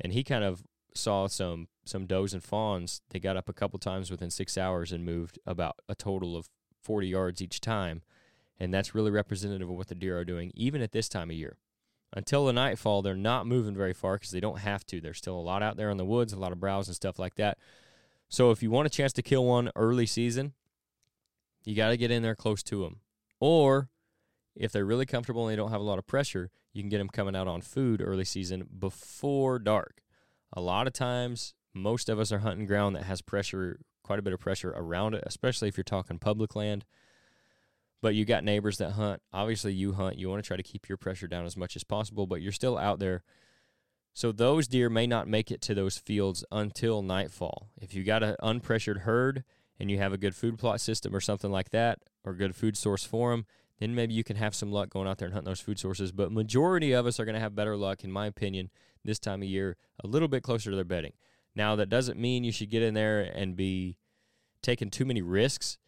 And 0.00 0.12
he 0.12 0.24
kind 0.24 0.44
of 0.44 0.64
saw 0.94 1.26
some 1.26 1.68
some 1.84 2.06
does 2.06 2.32
and 2.32 2.42
fawns. 2.42 3.00
They 3.10 3.18
got 3.18 3.36
up 3.36 3.48
a 3.48 3.52
couple 3.52 3.78
times 3.78 4.10
within 4.10 4.30
six 4.30 4.56
hours 4.56 4.92
and 4.92 5.04
moved 5.04 5.38
about 5.46 5.76
a 5.88 5.94
total 5.94 6.36
of 6.36 6.48
40 6.80 7.08
yards 7.08 7.42
each 7.42 7.60
time. 7.60 8.02
And 8.58 8.72
that's 8.72 8.94
really 8.94 9.10
representative 9.10 9.68
of 9.68 9.76
what 9.76 9.88
the 9.88 9.94
deer 9.94 10.18
are 10.18 10.24
doing, 10.24 10.52
even 10.54 10.82
at 10.82 10.92
this 10.92 11.08
time 11.08 11.30
of 11.30 11.36
year. 11.36 11.56
Until 12.12 12.44
the 12.44 12.52
nightfall, 12.52 13.02
they're 13.02 13.16
not 13.16 13.46
moving 13.46 13.74
very 13.74 13.94
far 13.94 14.14
because 14.14 14.30
they 14.30 14.40
don't 14.40 14.58
have 14.58 14.86
to. 14.86 15.00
There's 15.00 15.18
still 15.18 15.38
a 15.38 15.40
lot 15.40 15.62
out 15.62 15.76
there 15.76 15.90
in 15.90 15.96
the 15.96 16.04
woods, 16.04 16.32
a 16.32 16.38
lot 16.38 16.52
of 16.52 16.60
browse 16.60 16.86
and 16.86 16.94
stuff 16.94 17.18
like 17.18 17.34
that. 17.36 17.58
So 18.28 18.50
if 18.50 18.62
you 18.62 18.70
want 18.70 18.86
a 18.86 18.90
chance 18.90 19.12
to 19.14 19.22
kill 19.22 19.44
one 19.44 19.70
early 19.74 20.06
season, 20.06 20.52
you 21.64 21.74
got 21.74 21.88
to 21.88 21.96
get 21.96 22.10
in 22.10 22.22
there 22.22 22.36
close 22.36 22.62
to 22.64 22.82
them. 22.82 23.00
Or 23.40 23.88
if 24.54 24.72
they're 24.72 24.84
really 24.84 25.06
comfortable 25.06 25.46
and 25.46 25.52
they 25.52 25.56
don't 25.56 25.70
have 25.70 25.80
a 25.80 25.84
lot 25.84 25.98
of 25.98 26.06
pressure, 26.06 26.50
you 26.72 26.82
can 26.82 26.88
get 26.88 26.98
them 26.98 27.08
coming 27.08 27.34
out 27.34 27.48
on 27.48 27.60
food 27.60 28.02
early 28.04 28.24
season 28.24 28.68
before 28.78 29.58
dark. 29.58 30.02
A 30.52 30.60
lot 30.60 30.86
of 30.86 30.92
times, 30.92 31.54
most 31.74 32.08
of 32.08 32.18
us 32.18 32.32
are 32.32 32.40
hunting 32.40 32.66
ground 32.66 32.96
that 32.96 33.04
has 33.04 33.22
pressure, 33.22 33.80
quite 34.02 34.18
a 34.18 34.22
bit 34.22 34.32
of 34.32 34.40
pressure 34.40 34.70
around 34.70 35.14
it, 35.14 35.24
especially 35.26 35.68
if 35.68 35.76
you're 35.76 35.84
talking 35.84 36.18
public 36.18 36.54
land. 36.54 36.84
But 38.00 38.14
you 38.14 38.24
got 38.24 38.44
neighbors 38.44 38.78
that 38.78 38.92
hunt. 38.92 39.22
Obviously, 39.32 39.72
you 39.72 39.92
hunt. 39.92 40.18
You 40.18 40.28
want 40.28 40.42
to 40.42 40.46
try 40.46 40.56
to 40.56 40.62
keep 40.62 40.88
your 40.88 40.98
pressure 40.98 41.28
down 41.28 41.46
as 41.46 41.56
much 41.56 41.76
as 41.76 41.84
possible, 41.84 42.26
but 42.26 42.42
you're 42.42 42.52
still 42.52 42.76
out 42.76 42.98
there 42.98 43.22
so 44.14 44.30
those 44.30 44.68
deer 44.68 44.90
may 44.90 45.06
not 45.06 45.26
make 45.26 45.50
it 45.50 45.62
to 45.62 45.74
those 45.74 45.96
fields 45.96 46.44
until 46.52 47.02
nightfall. 47.02 47.70
If 47.80 47.94
you 47.94 48.04
got 48.04 48.22
an 48.22 48.36
unpressured 48.42 49.00
herd 49.00 49.44
and 49.80 49.90
you 49.90 49.98
have 49.98 50.12
a 50.12 50.18
good 50.18 50.34
food 50.34 50.58
plot 50.58 50.80
system 50.80 51.16
or 51.16 51.20
something 51.20 51.50
like 51.50 51.70
that, 51.70 52.00
or 52.24 52.34
good 52.34 52.54
food 52.54 52.76
source 52.76 53.04
for 53.04 53.30
them, 53.30 53.46
then 53.80 53.94
maybe 53.94 54.12
you 54.12 54.22
can 54.22 54.36
have 54.36 54.54
some 54.54 54.70
luck 54.70 54.90
going 54.90 55.08
out 55.08 55.18
there 55.18 55.26
and 55.26 55.34
hunting 55.34 55.50
those 55.50 55.60
food 55.60 55.78
sources. 55.78 56.12
But 56.12 56.30
majority 56.30 56.92
of 56.92 57.06
us 57.06 57.18
are 57.18 57.24
going 57.24 57.34
to 57.34 57.40
have 57.40 57.54
better 57.54 57.76
luck, 57.76 58.04
in 58.04 58.12
my 58.12 58.26
opinion, 58.26 58.70
this 59.04 59.18
time 59.18 59.42
of 59.42 59.48
year, 59.48 59.76
a 60.02 60.06
little 60.06 60.28
bit 60.28 60.42
closer 60.42 60.70
to 60.70 60.76
their 60.76 60.84
bedding. 60.84 61.12
Now 61.54 61.76
that 61.76 61.88
doesn't 61.88 62.18
mean 62.18 62.44
you 62.44 62.52
should 62.52 62.70
get 62.70 62.82
in 62.82 62.94
there 62.94 63.20
and 63.20 63.56
be 63.56 63.98
taking 64.62 64.90
too 64.90 65.04
many 65.04 65.22
risks 65.22 65.78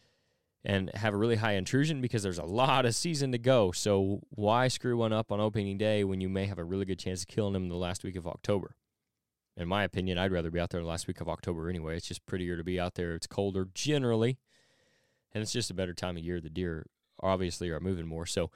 and 0.64 0.90
have 0.94 1.14
a 1.14 1.16
really 1.16 1.36
high 1.36 1.52
intrusion 1.52 2.00
because 2.00 2.22
there's 2.22 2.38
a 2.38 2.44
lot 2.44 2.86
of 2.86 2.94
season 2.94 3.32
to 3.32 3.38
go. 3.38 3.70
So 3.70 4.20
why 4.30 4.68
screw 4.68 4.96
one 4.96 5.12
up 5.12 5.30
on 5.30 5.40
opening 5.40 5.76
day 5.76 6.04
when 6.04 6.20
you 6.20 6.28
may 6.28 6.46
have 6.46 6.58
a 6.58 6.64
really 6.64 6.86
good 6.86 6.98
chance 6.98 7.22
of 7.22 7.28
killing 7.28 7.52
them 7.52 7.68
the 7.68 7.76
last 7.76 8.02
week 8.02 8.16
of 8.16 8.26
October? 8.26 8.76
In 9.56 9.68
my 9.68 9.84
opinion, 9.84 10.18
I'd 10.18 10.32
rather 10.32 10.50
be 10.50 10.58
out 10.58 10.70
there 10.70 10.80
the 10.80 10.86
last 10.86 11.06
week 11.06 11.20
of 11.20 11.28
October 11.28 11.68
anyway. 11.68 11.96
It's 11.96 12.08
just 12.08 12.26
prettier 12.26 12.56
to 12.56 12.64
be 12.64 12.80
out 12.80 12.94
there. 12.94 13.14
It's 13.14 13.26
colder 13.26 13.68
generally, 13.72 14.38
and 15.32 15.42
it's 15.42 15.52
just 15.52 15.70
a 15.70 15.74
better 15.74 15.94
time 15.94 16.16
of 16.16 16.24
year. 16.24 16.40
The 16.40 16.50
deer 16.50 16.86
obviously 17.20 17.70
are 17.70 17.78
moving 17.78 18.06
more. 18.06 18.26
So 18.26 18.50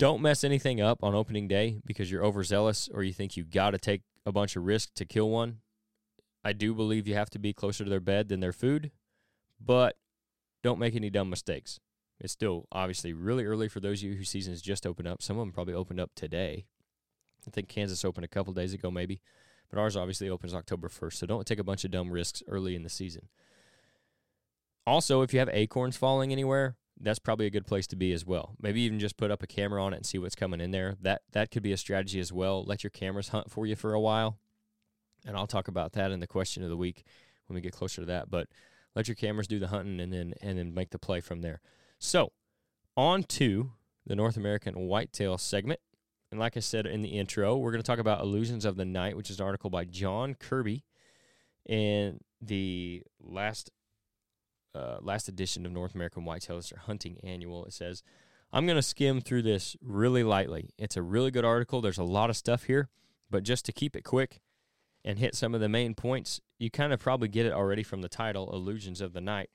Don't 0.00 0.22
mess 0.22 0.44
anything 0.44 0.80
up 0.80 1.04
on 1.04 1.14
opening 1.14 1.46
day 1.46 1.82
because 1.84 2.10
you're 2.10 2.24
overzealous 2.24 2.88
or 2.88 3.02
you 3.02 3.12
think 3.12 3.36
you 3.36 3.44
got 3.44 3.72
to 3.72 3.78
take 3.78 4.00
a 4.24 4.32
bunch 4.32 4.56
of 4.56 4.64
risk 4.64 4.94
to 4.94 5.04
kill 5.04 5.28
one. 5.28 5.58
I 6.42 6.54
do 6.54 6.74
believe 6.74 7.06
you 7.06 7.14
have 7.16 7.28
to 7.28 7.38
be 7.38 7.52
closer 7.52 7.84
to 7.84 7.90
their 7.90 8.00
bed 8.00 8.30
than 8.30 8.40
their 8.40 8.54
food, 8.54 8.92
but 9.60 9.98
don't 10.62 10.78
make 10.78 10.96
any 10.96 11.10
dumb 11.10 11.28
mistakes. 11.28 11.80
It's 12.18 12.32
still 12.32 12.66
obviously 12.72 13.12
really 13.12 13.44
early 13.44 13.68
for 13.68 13.80
those 13.80 14.02
of 14.02 14.08
you 14.08 14.14
whose 14.14 14.30
seasons 14.30 14.62
just 14.62 14.86
opened 14.86 15.06
up. 15.06 15.20
Some 15.20 15.36
of 15.36 15.42
them 15.42 15.52
probably 15.52 15.74
opened 15.74 16.00
up 16.00 16.12
today. 16.16 16.64
I 17.46 17.50
think 17.50 17.68
Kansas 17.68 18.02
opened 18.02 18.24
a 18.24 18.28
couple 18.28 18.54
days 18.54 18.72
ago, 18.72 18.90
maybe, 18.90 19.20
but 19.68 19.78
ours 19.78 19.98
obviously 19.98 20.30
opens 20.30 20.54
October 20.54 20.88
1st. 20.88 21.12
So 21.12 21.26
don't 21.26 21.46
take 21.46 21.58
a 21.58 21.64
bunch 21.64 21.84
of 21.84 21.90
dumb 21.90 22.10
risks 22.10 22.42
early 22.48 22.74
in 22.74 22.84
the 22.84 22.88
season. 22.88 23.28
Also, 24.86 25.20
if 25.20 25.34
you 25.34 25.40
have 25.40 25.50
acorns 25.52 25.98
falling 25.98 26.32
anywhere, 26.32 26.76
that's 27.00 27.18
probably 27.18 27.46
a 27.46 27.50
good 27.50 27.66
place 27.66 27.86
to 27.88 27.96
be 27.96 28.12
as 28.12 28.26
well. 28.26 28.54
Maybe 28.60 28.82
even 28.82 28.98
just 28.98 29.16
put 29.16 29.30
up 29.30 29.42
a 29.42 29.46
camera 29.46 29.82
on 29.82 29.92
it 29.92 29.98
and 29.98 30.06
see 30.06 30.18
what's 30.18 30.34
coming 30.34 30.60
in 30.60 30.70
there. 30.70 30.96
That 31.00 31.22
that 31.32 31.50
could 31.50 31.62
be 31.62 31.72
a 31.72 31.76
strategy 31.76 32.20
as 32.20 32.32
well. 32.32 32.64
Let 32.64 32.84
your 32.84 32.90
cameras 32.90 33.28
hunt 33.28 33.50
for 33.50 33.66
you 33.66 33.76
for 33.76 33.94
a 33.94 34.00
while. 34.00 34.38
And 35.26 35.36
I'll 35.36 35.46
talk 35.46 35.68
about 35.68 35.92
that 35.92 36.10
in 36.10 36.20
the 36.20 36.26
question 36.26 36.62
of 36.62 36.70
the 36.70 36.76
week 36.76 37.04
when 37.46 37.54
we 37.54 37.60
get 37.60 37.72
closer 37.72 38.02
to 38.02 38.06
that. 38.06 38.30
But 38.30 38.48
let 38.94 39.08
your 39.08 39.14
cameras 39.14 39.46
do 39.46 39.58
the 39.58 39.68
hunting 39.68 40.00
and 40.00 40.12
then 40.12 40.34
and 40.42 40.58
then 40.58 40.74
make 40.74 40.90
the 40.90 40.98
play 40.98 41.20
from 41.20 41.40
there. 41.40 41.60
So, 41.98 42.32
on 42.96 43.22
to 43.24 43.72
the 44.06 44.16
North 44.16 44.36
American 44.36 44.74
whitetail 44.86 45.38
segment. 45.38 45.80
And 46.30 46.38
like 46.38 46.56
I 46.56 46.60
said 46.60 46.86
in 46.86 47.02
the 47.02 47.18
intro, 47.18 47.56
we're 47.56 47.72
going 47.72 47.82
to 47.82 47.86
talk 47.86 47.98
about 47.98 48.20
Illusions 48.20 48.64
of 48.64 48.76
the 48.76 48.84
Night, 48.84 49.16
which 49.16 49.30
is 49.30 49.40
an 49.40 49.46
article 49.46 49.68
by 49.68 49.84
John 49.84 50.34
Kirby 50.34 50.84
in 51.66 52.20
the 52.40 53.02
last 53.20 53.70
uh, 54.74 54.98
last 55.00 55.28
edition 55.28 55.66
of 55.66 55.72
North 55.72 55.94
American 55.94 56.24
Whitetails 56.24 56.74
Hunting 56.76 57.18
Annual. 57.22 57.66
It 57.66 57.72
says, 57.72 58.02
I'm 58.52 58.66
going 58.66 58.76
to 58.76 58.82
skim 58.82 59.20
through 59.20 59.42
this 59.42 59.76
really 59.80 60.24
lightly. 60.24 60.70
It's 60.78 60.96
a 60.96 61.02
really 61.02 61.30
good 61.30 61.44
article. 61.44 61.80
There's 61.80 61.98
a 61.98 62.04
lot 62.04 62.30
of 62.30 62.36
stuff 62.36 62.64
here, 62.64 62.88
but 63.30 63.42
just 63.42 63.64
to 63.66 63.72
keep 63.72 63.94
it 63.94 64.02
quick 64.02 64.40
and 65.04 65.18
hit 65.18 65.34
some 65.34 65.54
of 65.54 65.60
the 65.60 65.68
main 65.68 65.94
points, 65.94 66.40
you 66.58 66.70
kind 66.70 66.92
of 66.92 67.00
probably 67.00 67.28
get 67.28 67.46
it 67.46 67.52
already 67.52 67.82
from 67.82 68.02
the 68.02 68.08
title, 68.08 68.52
Illusions 68.52 69.00
of 69.00 69.12
the 69.12 69.20
Night. 69.20 69.50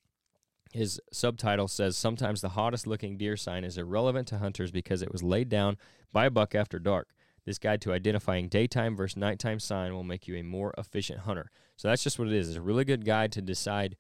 His 0.73 0.99
subtitle 1.11 1.67
says, 1.67 1.95
Sometimes 1.95 2.41
the 2.41 2.49
hottest 2.49 2.87
looking 2.87 3.17
deer 3.17 3.37
sign 3.37 3.63
is 3.63 3.77
irrelevant 3.77 4.27
to 4.29 4.39
hunters 4.39 4.71
because 4.71 5.01
it 5.01 5.11
was 5.11 5.23
laid 5.23 5.49
down 5.49 5.77
by 6.11 6.25
a 6.25 6.31
buck 6.31 6.55
after 6.55 6.79
dark. 6.79 7.09
This 7.45 7.59
guide 7.59 7.81
to 7.81 7.93
identifying 7.93 8.49
daytime 8.49 8.95
versus 8.95 9.17
nighttime 9.17 9.59
sign 9.59 9.93
will 9.93 10.03
make 10.03 10.27
you 10.27 10.35
a 10.35 10.41
more 10.41 10.73
efficient 10.77 11.19
hunter. 11.19 11.51
So 11.77 11.87
that's 11.87 12.03
just 12.03 12.17
what 12.17 12.27
it 12.27 12.33
is. 12.33 12.49
It's 12.49 12.57
a 12.57 12.61
really 12.61 12.85
good 12.85 13.05
guide 13.05 13.31
to 13.33 13.41
decide 13.41 13.95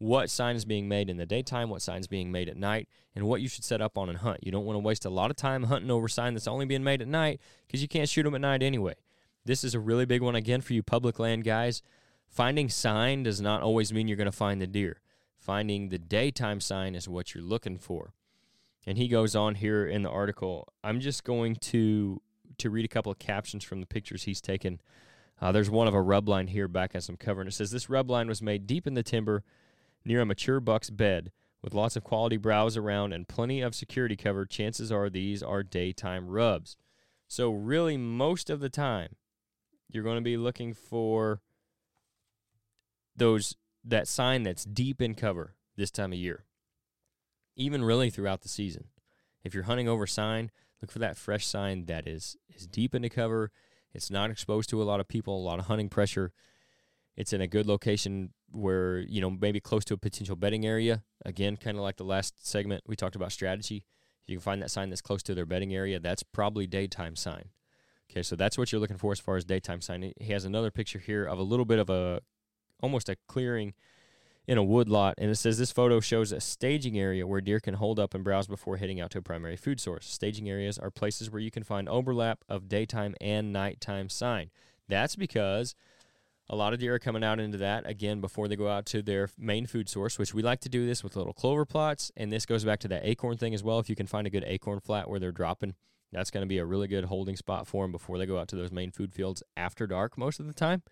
what 0.00 0.30
sign 0.30 0.56
is 0.56 0.64
being 0.64 0.88
made 0.88 1.10
in 1.10 1.18
the 1.18 1.26
daytime, 1.26 1.68
what 1.68 1.82
sign 1.82 2.00
is 2.00 2.06
being 2.06 2.32
made 2.32 2.48
at 2.48 2.56
night, 2.56 2.88
and 3.14 3.26
what 3.26 3.42
you 3.42 3.48
should 3.48 3.64
set 3.64 3.82
up 3.82 3.98
on 3.98 4.08
and 4.08 4.18
hunt. 4.18 4.38
You 4.42 4.50
don't 4.50 4.64
want 4.64 4.76
to 4.76 4.80
waste 4.80 5.04
a 5.04 5.10
lot 5.10 5.30
of 5.30 5.36
time 5.36 5.64
hunting 5.64 5.90
over 5.90 6.08
sign 6.08 6.32
that's 6.32 6.48
only 6.48 6.64
being 6.64 6.82
made 6.82 7.02
at 7.02 7.06
night 7.06 7.38
because 7.66 7.82
you 7.82 7.88
can't 7.88 8.08
shoot 8.08 8.22
them 8.22 8.34
at 8.34 8.40
night 8.40 8.62
anyway. 8.62 8.94
This 9.44 9.62
is 9.62 9.74
a 9.74 9.78
really 9.78 10.06
big 10.06 10.22
one 10.22 10.34
again 10.34 10.62
for 10.62 10.72
you 10.72 10.82
public 10.82 11.18
land 11.18 11.44
guys. 11.44 11.82
Finding 12.26 12.70
sign 12.70 13.24
does 13.24 13.42
not 13.42 13.60
always 13.60 13.92
mean 13.92 14.08
you're 14.08 14.16
going 14.16 14.24
to 14.24 14.32
find 14.32 14.58
the 14.58 14.66
deer. 14.66 15.02
Finding 15.36 15.90
the 15.90 15.98
daytime 15.98 16.60
sign 16.60 16.94
is 16.94 17.06
what 17.06 17.34
you're 17.34 17.44
looking 17.44 17.76
for. 17.76 18.14
And 18.86 18.96
he 18.96 19.06
goes 19.06 19.36
on 19.36 19.56
here 19.56 19.86
in 19.86 20.00
the 20.00 20.10
article. 20.10 20.66
I'm 20.82 21.00
just 21.00 21.24
going 21.24 21.56
to 21.56 22.22
to 22.56 22.70
read 22.70 22.84
a 22.86 22.88
couple 22.88 23.12
of 23.12 23.18
captions 23.18 23.64
from 23.64 23.80
the 23.80 23.86
pictures 23.86 24.22
he's 24.22 24.40
taken. 24.40 24.80
Uh, 25.40 25.52
there's 25.52 25.70
one 25.70 25.88
of 25.88 25.94
a 25.94 26.00
rub 26.00 26.28
line 26.28 26.46
here 26.46 26.68
back 26.68 26.92
as 26.94 27.08
I'm 27.08 27.16
covering. 27.16 27.48
It 27.48 27.52
says 27.52 27.70
this 27.70 27.90
rub 27.90 28.10
line 28.10 28.28
was 28.28 28.40
made 28.42 28.66
deep 28.66 28.86
in 28.86 28.94
the 28.94 29.02
timber 29.02 29.42
near 30.04 30.20
a 30.20 30.26
mature 30.26 30.60
buck's 30.60 30.90
bed 30.90 31.32
with 31.62 31.74
lots 31.74 31.96
of 31.96 32.04
quality 32.04 32.36
browse 32.36 32.76
around 32.76 33.12
and 33.12 33.28
plenty 33.28 33.60
of 33.60 33.74
security 33.74 34.16
cover, 34.16 34.46
chances 34.46 34.90
are 34.90 35.10
these 35.10 35.42
are 35.42 35.62
daytime 35.62 36.28
rubs. 36.28 36.76
So, 37.28 37.50
really, 37.50 37.96
most 37.96 38.50
of 38.50 38.60
the 38.60 38.70
time, 38.70 39.16
you're 39.88 40.04
going 40.04 40.16
to 40.16 40.22
be 40.22 40.36
looking 40.36 40.74
for 40.74 41.40
those 43.16 43.56
that 43.84 44.08
sign 44.08 44.42
that's 44.42 44.64
deep 44.64 45.00
in 45.00 45.14
cover 45.14 45.54
this 45.76 45.90
time 45.90 46.12
of 46.12 46.18
year. 46.18 46.44
Even 47.56 47.84
really 47.84 48.10
throughout 48.10 48.42
the 48.42 48.48
season. 48.48 48.84
If 49.44 49.54
you're 49.54 49.64
hunting 49.64 49.88
over 49.88 50.06
sign, 50.06 50.50
look 50.80 50.90
for 50.90 50.98
that 50.98 51.16
fresh 51.16 51.46
sign 51.46 51.86
that 51.86 52.06
is 52.06 52.36
is 52.54 52.66
deep 52.66 52.94
into 52.94 53.08
cover. 53.08 53.50
It's 53.92 54.10
not 54.10 54.30
exposed 54.30 54.70
to 54.70 54.82
a 54.82 54.84
lot 54.84 55.00
of 55.00 55.08
people, 55.08 55.36
a 55.36 55.42
lot 55.42 55.58
of 55.58 55.66
hunting 55.66 55.88
pressure. 55.88 56.32
It's 57.16 57.32
in 57.32 57.40
a 57.40 57.46
good 57.46 57.66
location 57.66 58.32
where, 58.50 58.98
you 58.98 59.20
know, 59.20 59.30
maybe 59.30 59.60
close 59.60 59.84
to 59.86 59.94
a 59.94 59.98
potential 59.98 60.36
bedding 60.36 60.64
area. 60.64 61.02
Again, 61.24 61.56
kind 61.56 61.76
of 61.76 61.82
like 61.82 61.96
the 61.96 62.04
last 62.04 62.46
segment, 62.46 62.84
we 62.86 62.96
talked 62.96 63.16
about 63.16 63.32
strategy. 63.32 63.84
If 64.22 64.28
you 64.28 64.36
can 64.36 64.42
find 64.42 64.62
that 64.62 64.70
sign 64.70 64.90
that's 64.90 65.00
close 65.00 65.22
to 65.24 65.34
their 65.34 65.46
bedding 65.46 65.74
area, 65.74 65.98
that's 65.98 66.22
probably 66.22 66.66
daytime 66.66 67.16
sign. 67.16 67.50
Okay, 68.10 68.22
so 68.22 68.34
that's 68.36 68.58
what 68.58 68.72
you're 68.72 68.80
looking 68.80 68.96
for 68.96 69.12
as 69.12 69.20
far 69.20 69.36
as 69.36 69.44
daytime 69.44 69.80
sign. 69.80 70.12
He 70.20 70.32
has 70.32 70.44
another 70.44 70.70
picture 70.70 70.98
here 70.98 71.24
of 71.24 71.38
a 71.38 71.42
little 71.42 71.64
bit 71.64 71.78
of 71.78 71.90
a, 71.90 72.22
almost 72.82 73.08
a 73.08 73.16
clearing 73.28 73.74
in 74.48 74.58
a 74.58 74.64
wood 74.64 74.88
lot, 74.88 75.14
and 75.18 75.30
it 75.30 75.36
says 75.36 75.58
this 75.58 75.70
photo 75.70 76.00
shows 76.00 76.32
a 76.32 76.40
staging 76.40 76.98
area 76.98 77.24
where 77.24 77.40
deer 77.40 77.60
can 77.60 77.74
hold 77.74 78.00
up 78.00 78.14
and 78.14 78.24
browse 78.24 78.48
before 78.48 78.78
heading 78.78 79.00
out 79.00 79.10
to 79.12 79.18
a 79.18 79.22
primary 79.22 79.56
food 79.56 79.78
source. 79.78 80.08
Staging 80.08 80.50
areas 80.50 80.76
are 80.76 80.90
places 80.90 81.30
where 81.30 81.40
you 81.40 81.52
can 81.52 81.62
find 81.62 81.88
overlap 81.88 82.42
of 82.48 82.68
daytime 82.68 83.14
and 83.20 83.52
nighttime 83.52 84.08
sign. 84.08 84.50
That's 84.88 85.14
because 85.14 85.76
a 86.50 86.56
lot 86.56 86.74
of 86.74 86.80
deer 86.80 86.96
are 86.96 86.98
coming 86.98 87.22
out 87.22 87.38
into 87.38 87.58
that 87.58 87.88
again 87.88 88.20
before 88.20 88.48
they 88.48 88.56
go 88.56 88.68
out 88.68 88.84
to 88.84 89.02
their 89.02 89.30
main 89.38 89.66
food 89.66 89.88
source, 89.88 90.18
which 90.18 90.34
we 90.34 90.42
like 90.42 90.60
to 90.60 90.68
do 90.68 90.84
this 90.84 91.04
with 91.04 91.14
little 91.14 91.32
clover 91.32 91.64
plots. 91.64 92.10
And 92.16 92.32
this 92.32 92.44
goes 92.44 92.64
back 92.64 92.80
to 92.80 92.88
that 92.88 93.06
acorn 93.06 93.36
thing 93.36 93.54
as 93.54 93.62
well. 93.62 93.78
If 93.78 93.88
you 93.88 93.94
can 93.94 94.08
find 94.08 94.26
a 94.26 94.30
good 94.30 94.42
acorn 94.44 94.80
flat 94.80 95.08
where 95.08 95.20
they're 95.20 95.30
dropping, 95.30 95.76
that's 96.12 96.32
going 96.32 96.42
to 96.42 96.48
be 96.48 96.58
a 96.58 96.66
really 96.66 96.88
good 96.88 97.04
holding 97.04 97.36
spot 97.36 97.68
for 97.68 97.84
them 97.84 97.92
before 97.92 98.18
they 98.18 98.26
go 98.26 98.36
out 98.36 98.48
to 98.48 98.56
those 98.56 98.72
main 98.72 98.90
food 98.90 99.14
fields 99.14 99.44
after 99.56 99.86
dark 99.86 100.18
most 100.18 100.40
of 100.40 100.48
the 100.48 100.52
time. 100.52 100.82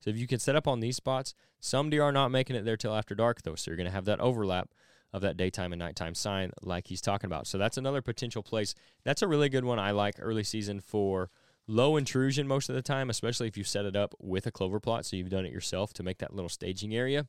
So 0.00 0.08
if 0.08 0.16
you 0.16 0.26
can 0.26 0.38
set 0.38 0.56
up 0.56 0.66
on 0.66 0.80
these 0.80 0.96
spots, 0.96 1.34
some 1.60 1.90
deer 1.90 2.02
are 2.02 2.12
not 2.12 2.30
making 2.30 2.56
it 2.56 2.64
there 2.64 2.78
till 2.78 2.94
after 2.94 3.14
dark 3.14 3.42
though. 3.42 3.56
So 3.56 3.70
you're 3.70 3.76
going 3.76 3.84
to 3.84 3.92
have 3.92 4.06
that 4.06 4.20
overlap 4.20 4.70
of 5.12 5.20
that 5.20 5.36
daytime 5.36 5.74
and 5.74 5.80
nighttime 5.80 6.14
sign 6.14 6.50
like 6.62 6.86
he's 6.86 7.02
talking 7.02 7.26
about. 7.28 7.46
So 7.46 7.58
that's 7.58 7.76
another 7.76 8.00
potential 8.00 8.42
place. 8.42 8.74
That's 9.04 9.20
a 9.20 9.28
really 9.28 9.50
good 9.50 9.64
one 9.66 9.78
I 9.78 9.90
like 9.90 10.14
early 10.18 10.44
season 10.44 10.80
for 10.80 11.30
low 11.66 11.96
intrusion 11.96 12.46
most 12.46 12.68
of 12.68 12.74
the 12.74 12.82
time, 12.82 13.10
especially 13.10 13.48
if 13.48 13.56
you 13.56 13.64
set 13.64 13.84
it 13.84 13.96
up 13.96 14.14
with 14.18 14.46
a 14.46 14.50
clover 14.50 14.80
plot. 14.80 15.06
So 15.06 15.16
you've 15.16 15.30
done 15.30 15.46
it 15.46 15.52
yourself 15.52 15.92
to 15.94 16.02
make 16.02 16.18
that 16.18 16.34
little 16.34 16.48
staging 16.48 16.94
area. 16.94 17.26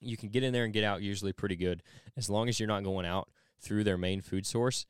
You 0.00 0.16
can 0.16 0.28
get 0.28 0.42
in 0.42 0.52
there 0.52 0.64
and 0.64 0.74
get 0.74 0.84
out 0.84 1.02
usually 1.02 1.32
pretty 1.32 1.56
good 1.56 1.82
as 2.16 2.28
long 2.28 2.48
as 2.48 2.60
you're 2.60 2.66
not 2.66 2.84
going 2.84 3.06
out 3.06 3.28
through 3.60 3.84
their 3.84 3.96
main 3.96 4.20
food 4.20 4.46
source 4.46 4.86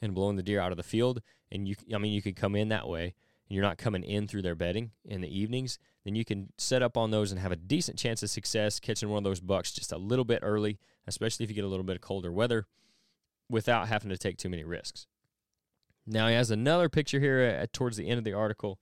and 0.00 0.14
blowing 0.14 0.36
the 0.36 0.42
deer 0.42 0.60
out 0.60 0.70
of 0.70 0.76
the 0.76 0.84
field. 0.84 1.20
And 1.50 1.66
you, 1.66 1.74
I 1.92 1.98
mean, 1.98 2.12
you 2.12 2.22
could 2.22 2.36
come 2.36 2.54
in 2.54 2.68
that 2.68 2.88
way 2.88 3.02
and 3.04 3.56
you're 3.56 3.64
not 3.64 3.78
coming 3.78 4.04
in 4.04 4.28
through 4.28 4.42
their 4.42 4.54
bedding 4.54 4.92
in 5.04 5.20
the 5.20 5.38
evenings. 5.38 5.78
Then 6.04 6.14
you 6.14 6.24
can 6.24 6.52
set 6.56 6.82
up 6.82 6.96
on 6.96 7.10
those 7.10 7.32
and 7.32 7.40
have 7.40 7.52
a 7.52 7.56
decent 7.56 7.98
chance 7.98 8.22
of 8.22 8.30
success 8.30 8.78
catching 8.78 9.08
one 9.08 9.18
of 9.18 9.24
those 9.24 9.40
bucks 9.40 9.72
just 9.72 9.90
a 9.90 9.98
little 9.98 10.24
bit 10.24 10.40
early, 10.42 10.78
especially 11.06 11.44
if 11.44 11.50
you 11.50 11.56
get 11.56 11.64
a 11.64 11.68
little 11.68 11.84
bit 11.84 11.96
of 11.96 12.02
colder 12.02 12.30
weather 12.30 12.66
without 13.50 13.88
having 13.88 14.10
to 14.10 14.18
take 14.18 14.36
too 14.36 14.48
many 14.48 14.62
risks. 14.62 15.07
Now 16.08 16.28
he 16.28 16.34
has 16.34 16.50
another 16.50 16.88
picture 16.88 17.20
here 17.20 17.40
at, 17.40 17.72
towards 17.72 17.96
the 17.96 18.08
end 18.08 18.18
of 18.18 18.24
the 18.24 18.32
article, 18.32 18.78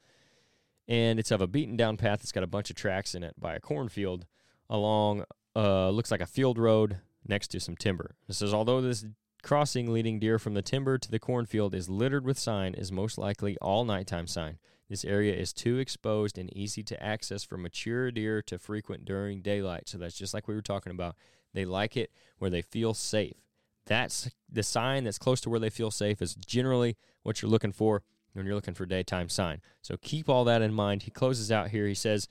and 0.87 1.19
it's 1.19 1.31
of 1.31 1.41
a 1.41 1.47
beaten 1.47 1.77
down 1.77 1.97
path 1.97 2.21
that's 2.21 2.33
got 2.33 2.45
a 2.45 2.49
bunch 2.49 2.71
of 2.71 2.77
tracks 2.77 3.15
in 3.15 3.23
it 3.23 3.35
by 3.39 3.55
a 3.55 3.61
cornfield 3.61 4.27
along 4.71 5.25
uh, 5.55 5.91
looks 5.91 6.11
like 6.11 6.21
a 6.21 6.27
field 6.27 6.59
road 6.59 6.99
next 7.27 7.49
to 7.49 7.61
some 7.61 7.77
timber. 7.77 8.15
It 8.29 8.35
says 8.35 8.55
although 8.55 8.81
this 8.81 9.05
crossing 9.43 9.93
leading 9.93 10.19
deer 10.19 10.39
from 10.39 10.55
the 10.55 10.63
timber 10.63 10.99
to 10.99 11.11
the 11.11 11.19
cornfield 11.19 11.75
is 11.75 11.89
littered 11.89 12.25
with 12.25 12.39
sign 12.39 12.75
is 12.75 12.93
most 12.93 13.19
likely 13.19 13.57
all 13.59 13.85
nighttime 13.85 14.27
sign. 14.27 14.59
This 14.89 15.05
area 15.05 15.35
is 15.35 15.53
too 15.53 15.79
exposed 15.79 16.39
and 16.39 16.55
easy 16.57 16.83
to 16.85 17.03
access 17.03 17.43
for 17.43 17.57
mature 17.57 18.11
deer 18.13 18.41
to 18.43 18.59
frequent 18.59 19.05
during 19.05 19.43
daylight. 19.43 19.89
So 19.89 19.99
that's 19.99 20.17
just 20.17 20.33
like 20.33 20.47
we 20.47 20.55
were 20.55 20.63
talking 20.63 20.93
about. 20.93 21.17
They 21.55 21.65
like 21.65 21.97
it 21.97 22.11
where 22.39 22.51
they 22.51 22.63
feel 22.63 22.95
safe. 22.95 23.46
That's 23.87 24.31
the 24.51 24.63
sign 24.63 25.05
that's 25.05 25.19
close 25.19 25.41
to 25.43 25.51
where 25.51 25.61
they 25.61 25.71
feel 25.71 25.91
safe 25.91 26.21
is 26.21 26.35
generally 26.35 26.97
what 27.23 27.41
you're 27.41 27.51
looking 27.51 27.73
for 27.73 28.03
when 28.33 28.47
you're 28.47 28.55
looking 28.55 28.75
for 28.75 28.87
daytime 28.87 29.29
sign. 29.29 29.61
So 29.83 29.97
keep 29.97 30.29
all 30.29 30.45
that 30.45 30.63
in 30.63 30.75
mind. 30.75 31.03
He 31.03 31.11
closes 31.11 31.51
out 31.51 31.71
here. 31.71 31.87
He 31.87 31.95
says, 31.95 32.29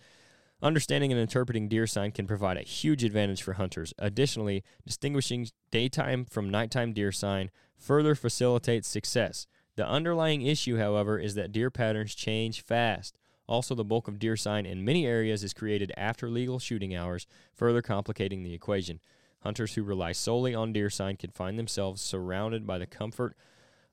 Understanding 0.62 1.12
and 1.12 1.20
interpreting 1.20 1.68
deer 1.68 1.86
sign 1.86 2.12
can 2.12 2.28
provide 2.28 2.58
a 2.58 2.62
huge 2.62 3.04
advantage 3.04 3.44
for 3.44 3.54
hunters. 3.54 3.94
Additionally, 4.00 4.64
distinguishing 4.86 5.48
daytime 5.70 6.26
from 6.26 6.50
nighttime 6.50 6.94
deer 6.94 7.12
sign 7.12 7.52
further 7.78 8.16
facilitates 8.16 8.88
success. 8.88 9.48
The 9.76 9.86
underlying 9.86 10.44
issue, 10.44 10.78
however, 10.78 11.20
is 11.20 11.36
that 11.36 11.52
deer 11.52 11.70
patterns 11.70 12.16
change 12.16 12.62
fast. 12.62 13.18
Also, 13.48 13.76
the 13.76 13.84
bulk 13.84 14.08
of 14.08 14.18
deer 14.18 14.38
sign 14.38 14.66
in 14.66 14.86
many 14.86 15.06
areas 15.06 15.44
is 15.44 15.54
created 15.54 15.92
after 15.98 16.30
legal 16.30 16.58
shooting 16.58 16.96
hours, 16.96 17.28
further 17.54 17.82
complicating 17.82 18.44
the 18.44 18.54
equation. 18.54 19.00
Hunters 19.46 19.76
who 19.76 19.84
rely 19.84 20.12
solely 20.12 20.56
on 20.56 20.74
deer 20.74 20.90
sign 20.90 21.18
can 21.18 21.30
find 21.30 21.60
themselves 21.60 22.02
surrounded 22.02 22.66
by 22.66 22.80
the 22.80 22.88
comfort 22.88 23.38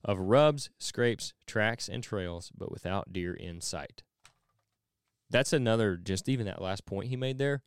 of 0.03 0.19
rubs, 0.19 0.71
scrapes, 0.79 1.35
tracks, 1.47 1.91
and 1.91 2.03
trails, 2.03 2.51
but 2.57 2.73
without 2.73 3.13
deer 3.13 3.35
in 3.35 3.61
sight. 3.61 4.03
That's 5.29 5.53
another, 5.53 5.99
just 5.99 6.27
even 6.27 6.47
that 6.47 6.63
last 6.63 6.87
point 6.87 7.09
he 7.09 7.17
made 7.17 7.37
there. 7.37 7.63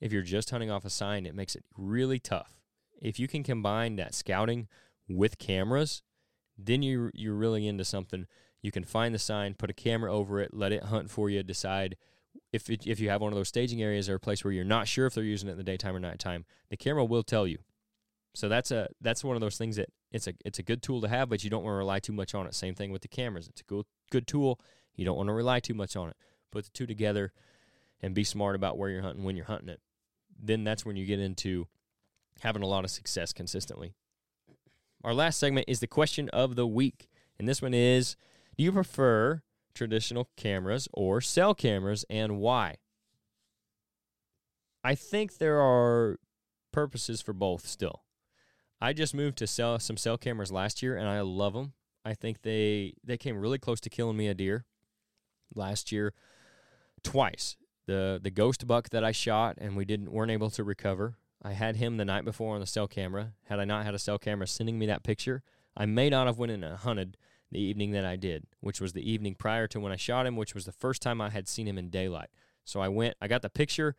If 0.00 0.12
you're 0.12 0.22
just 0.22 0.50
hunting 0.50 0.72
off 0.72 0.84
a 0.84 0.90
sign, 0.90 1.24
it 1.24 1.36
makes 1.36 1.54
it 1.54 1.62
really 1.78 2.18
tough. 2.18 2.56
If 3.00 3.20
you 3.20 3.28
can 3.28 3.44
combine 3.44 3.94
that 3.94 4.12
scouting 4.12 4.66
with 5.08 5.38
cameras, 5.38 6.02
then 6.58 6.82
you 6.82 7.12
you're 7.14 7.34
really 7.34 7.68
into 7.68 7.84
something. 7.84 8.26
You 8.60 8.72
can 8.72 8.82
find 8.82 9.14
the 9.14 9.20
sign, 9.20 9.54
put 9.54 9.70
a 9.70 9.74
camera 9.74 10.12
over 10.12 10.40
it, 10.40 10.52
let 10.52 10.72
it 10.72 10.84
hunt 10.84 11.12
for 11.12 11.30
you, 11.30 11.44
decide 11.44 11.96
if 12.52 12.70
it, 12.70 12.86
if 12.86 13.00
you 13.00 13.08
have 13.10 13.20
one 13.20 13.32
of 13.32 13.36
those 13.36 13.48
staging 13.48 13.82
areas 13.82 14.08
or 14.08 14.14
a 14.14 14.20
place 14.20 14.44
where 14.44 14.52
you're 14.52 14.64
not 14.64 14.88
sure 14.88 15.06
if 15.06 15.14
they're 15.14 15.24
using 15.24 15.48
it 15.48 15.52
in 15.52 15.58
the 15.58 15.64
daytime 15.64 15.96
or 15.96 16.00
nighttime. 16.00 16.44
The 16.70 16.76
camera 16.76 17.04
will 17.04 17.22
tell 17.22 17.46
you. 17.46 17.58
So 18.34 18.48
that's 18.48 18.70
a 18.70 18.88
that's 19.00 19.22
one 19.22 19.36
of 19.36 19.40
those 19.40 19.56
things 19.56 19.76
that 19.76 19.90
it's 20.10 20.26
a 20.26 20.34
it's 20.44 20.58
a 20.58 20.62
good 20.62 20.82
tool 20.82 21.00
to 21.00 21.08
have, 21.08 21.28
but 21.28 21.44
you 21.44 21.50
don't 21.50 21.62
want 21.62 21.74
to 21.74 21.78
rely 21.78 22.00
too 22.00 22.12
much 22.12 22.34
on 22.34 22.46
it. 22.46 22.54
Same 22.54 22.74
thing 22.74 22.90
with 22.90 23.02
the 23.02 23.08
cameras. 23.08 23.48
It's 23.48 23.60
a 23.60 23.64
good 23.64 23.86
good 24.10 24.26
tool. 24.26 24.60
You 24.96 25.04
don't 25.04 25.16
want 25.16 25.28
to 25.28 25.32
rely 25.32 25.60
too 25.60 25.74
much 25.74 25.96
on 25.96 26.08
it. 26.08 26.16
Put 26.50 26.64
the 26.64 26.70
two 26.70 26.86
together 26.86 27.32
and 28.00 28.14
be 28.14 28.24
smart 28.24 28.54
about 28.54 28.76
where 28.76 28.90
you're 28.90 29.02
hunting 29.02 29.24
when 29.24 29.36
you're 29.36 29.46
hunting 29.46 29.68
it. 29.68 29.80
Then 30.40 30.64
that's 30.64 30.84
when 30.84 30.96
you 30.96 31.06
get 31.06 31.20
into 31.20 31.66
having 32.40 32.62
a 32.62 32.66
lot 32.66 32.84
of 32.84 32.90
success 32.90 33.32
consistently. 33.32 33.94
Our 35.02 35.14
last 35.14 35.38
segment 35.38 35.66
is 35.68 35.80
the 35.80 35.86
question 35.86 36.28
of 36.30 36.56
the 36.56 36.66
week. 36.66 37.08
And 37.38 37.48
this 37.48 37.62
one 37.62 37.74
is 37.74 38.16
Do 38.56 38.64
you 38.64 38.72
prefer 38.72 39.42
traditional 39.74 40.28
cameras 40.36 40.88
or 40.92 41.20
cell 41.20 41.54
cameras 41.54 42.04
and 42.08 42.38
why? 42.38 42.76
I 44.82 44.94
think 44.94 45.38
there 45.38 45.60
are 45.60 46.18
purposes 46.72 47.22
for 47.22 47.32
both 47.32 47.66
still. 47.66 48.02
I 48.80 48.92
just 48.92 49.14
moved 49.14 49.38
to 49.38 49.46
sell 49.46 49.78
some 49.78 49.96
cell 49.96 50.18
cameras 50.18 50.52
last 50.52 50.82
year 50.82 50.96
and 50.96 51.08
I 51.08 51.20
love 51.22 51.54
them. 51.54 51.72
I 52.04 52.14
think 52.14 52.42
they 52.42 52.94
they 53.02 53.16
came 53.16 53.38
really 53.38 53.58
close 53.58 53.80
to 53.80 53.90
killing 53.90 54.16
me 54.16 54.28
a 54.28 54.34
deer 54.34 54.66
last 55.54 55.90
year 55.90 56.12
twice. 57.02 57.56
The 57.86 58.20
the 58.22 58.30
ghost 58.30 58.66
buck 58.66 58.90
that 58.90 59.04
I 59.04 59.12
shot 59.12 59.56
and 59.58 59.76
we 59.76 59.84
didn't 59.84 60.12
weren't 60.12 60.30
able 60.30 60.50
to 60.50 60.64
recover. 60.64 61.16
I 61.42 61.52
had 61.52 61.76
him 61.76 61.96
the 61.96 62.04
night 62.04 62.24
before 62.24 62.54
on 62.54 62.60
the 62.60 62.66
cell 62.66 62.88
camera. 62.88 63.32
Had 63.44 63.60
I 63.60 63.64
not 63.64 63.84
had 63.84 63.94
a 63.94 63.98
cell 63.98 64.18
camera 64.18 64.46
sending 64.46 64.78
me 64.78 64.86
that 64.86 65.02
picture, 65.02 65.42
I 65.76 65.86
may 65.86 66.10
not 66.10 66.26
have 66.26 66.38
went 66.38 66.52
in 66.52 66.64
and 66.64 66.76
hunted 66.76 67.16
the 67.54 67.60
evening 67.60 67.92
that 67.92 68.04
I 68.04 68.16
did, 68.16 68.44
which 68.60 68.80
was 68.80 68.92
the 68.92 69.08
evening 69.08 69.36
prior 69.36 69.68
to 69.68 69.78
when 69.78 69.92
I 69.92 69.96
shot 69.96 70.26
him, 70.26 70.36
which 70.36 70.54
was 70.54 70.64
the 70.64 70.72
first 70.72 71.00
time 71.00 71.20
I 71.20 71.30
had 71.30 71.48
seen 71.48 71.68
him 71.68 71.78
in 71.78 71.88
daylight. 71.88 72.28
So 72.64 72.80
I 72.80 72.88
went, 72.88 73.16
I 73.22 73.28
got 73.28 73.42
the 73.42 73.48
picture 73.48 73.94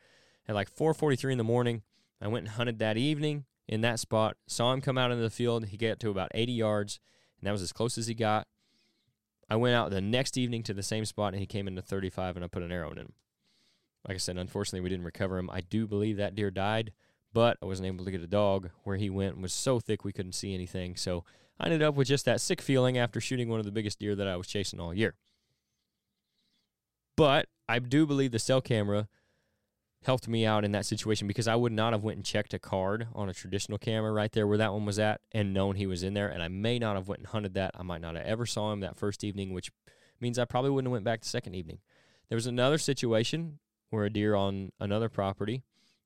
at 0.46 0.56
like 0.56 0.70
4:43 0.70 1.32
in 1.32 1.38
the 1.38 1.44
morning. 1.44 1.82
I 2.22 2.28
went 2.28 2.46
and 2.46 2.56
hunted 2.56 2.80
that 2.80 2.98
evening 2.98 3.46
in 3.66 3.80
that 3.82 4.00
spot. 4.00 4.36
Saw 4.46 4.74
him 4.74 4.82
come 4.82 4.98
out 4.98 5.12
into 5.12 5.24
the 5.24 5.30
field. 5.30 5.68
He 5.68 5.78
got 5.78 6.02
to 6.02 6.10
about 6.10 6.32
80 6.36 6.52
yards, 6.52 7.00
and 7.40 7.48
that 7.48 7.54
was 7.54 7.62
as 7.62 7.72
close 7.72 7.98
as 7.98 8.08
he 8.08 8.14
got. 8.14 8.46
I 9.50 9.56
went 9.56 9.76
out 9.76 9.90
the 9.90 10.02
next 10.02 10.38
evening 10.38 10.64
to 10.64 10.74
the 10.74 10.84
same 10.84 11.06
spot, 11.06 11.34
and 11.34 11.40
he 11.40 11.46
came 11.46 11.68
into 11.68 11.82
35, 11.82 12.36
and 12.36 12.44
I 12.44 12.50
put 12.50 12.64
an 12.64 12.74
arrow 12.74 12.92
in 12.92 12.98
him. 12.98 13.14
Like 14.06 14.16
I 14.16 14.18
said, 14.18 14.38
unfortunately, 14.38 14.82
we 14.82 14.90
didn't 14.90 15.06
recover 15.06 15.38
him. 15.38 15.50
I 15.50 15.62
do 15.62 15.88
believe 15.88 16.18
that 16.18 16.36
deer 16.36 16.52
died, 16.52 16.92
but 17.32 17.58
I 17.62 17.66
wasn't 17.66 17.88
able 17.88 18.04
to 18.04 18.12
get 18.12 18.22
a 18.22 18.28
dog. 18.28 18.72
Where 18.84 18.98
he 18.98 19.10
went 19.10 19.40
was 19.40 19.54
so 19.54 19.80
thick 19.80 20.04
we 20.04 20.12
couldn't 20.12 20.34
see 20.34 20.54
anything. 20.54 20.96
So 20.96 21.24
I 21.60 21.66
ended 21.66 21.82
up 21.82 21.96
with 21.96 22.08
just 22.08 22.26
that 22.26 22.42
sick 22.42 22.62
feeling 22.62 22.98
after 22.98 23.22
shooting 23.22 23.50
one 23.50 23.60
of 23.60 23.66
the 23.66 23.72
biggest 23.72 24.00
deer 24.00 24.16
that 24.16 24.28
I 24.28 24.36
was 24.36 24.48
chasing 24.48 24.80
all 24.80 24.94
year. 24.94 25.16
But 27.16 27.48
I 27.68 27.80
do 27.80 28.06
believe 28.06 28.32
the 28.32 28.40
cell 28.40 28.62
camera 28.62 29.08
helped 30.04 30.28
me 30.28 30.46
out 30.46 30.64
in 30.64 30.72
that 30.74 30.86
situation 30.86 31.28
because 31.28 31.48
I 31.48 31.56
would 31.56 31.72
not 31.72 31.94
have 31.94 32.04
went 32.04 32.18
and 32.18 32.26
checked 32.26 32.54
a 32.54 32.60
card 32.60 33.08
on 33.16 33.28
a 33.28 33.34
traditional 33.34 33.78
camera 33.78 34.12
right 34.12 34.32
there 34.32 34.46
where 34.46 34.58
that 34.58 34.72
one 34.72 34.86
was 34.86 35.00
at 35.00 35.22
and 35.32 35.54
known 35.54 35.76
he 35.76 35.88
was 35.88 36.04
in 36.04 36.14
there 36.14 36.28
and 36.28 36.44
I 36.44 36.48
may 36.48 36.78
not 36.78 36.96
have 36.96 37.08
went 37.08 37.20
and 37.20 37.28
hunted 37.28 37.56
that. 37.56 37.72
I 37.74 37.82
might 37.84 38.02
not 38.02 38.16
have 38.16 38.26
ever 38.26 38.46
saw 38.46 38.72
him 38.72 38.82
that 38.82 38.98
first 38.98 39.24
evening, 39.24 39.52
which 39.52 39.72
means 40.20 40.38
I 40.38 40.46
probably 40.46 40.70
wouldn't 40.70 40.90
have 40.90 40.94
went 40.94 41.06
back 41.06 41.22
the 41.22 41.28
second 41.28 41.56
evening. 41.56 41.80
There 42.30 42.36
was 42.36 42.48
another 42.48 42.78
situation 42.78 43.60
where 43.90 44.06
a 44.06 44.10
deer 44.10 44.36
on 44.36 44.72
another 44.80 45.10
property 45.10 45.64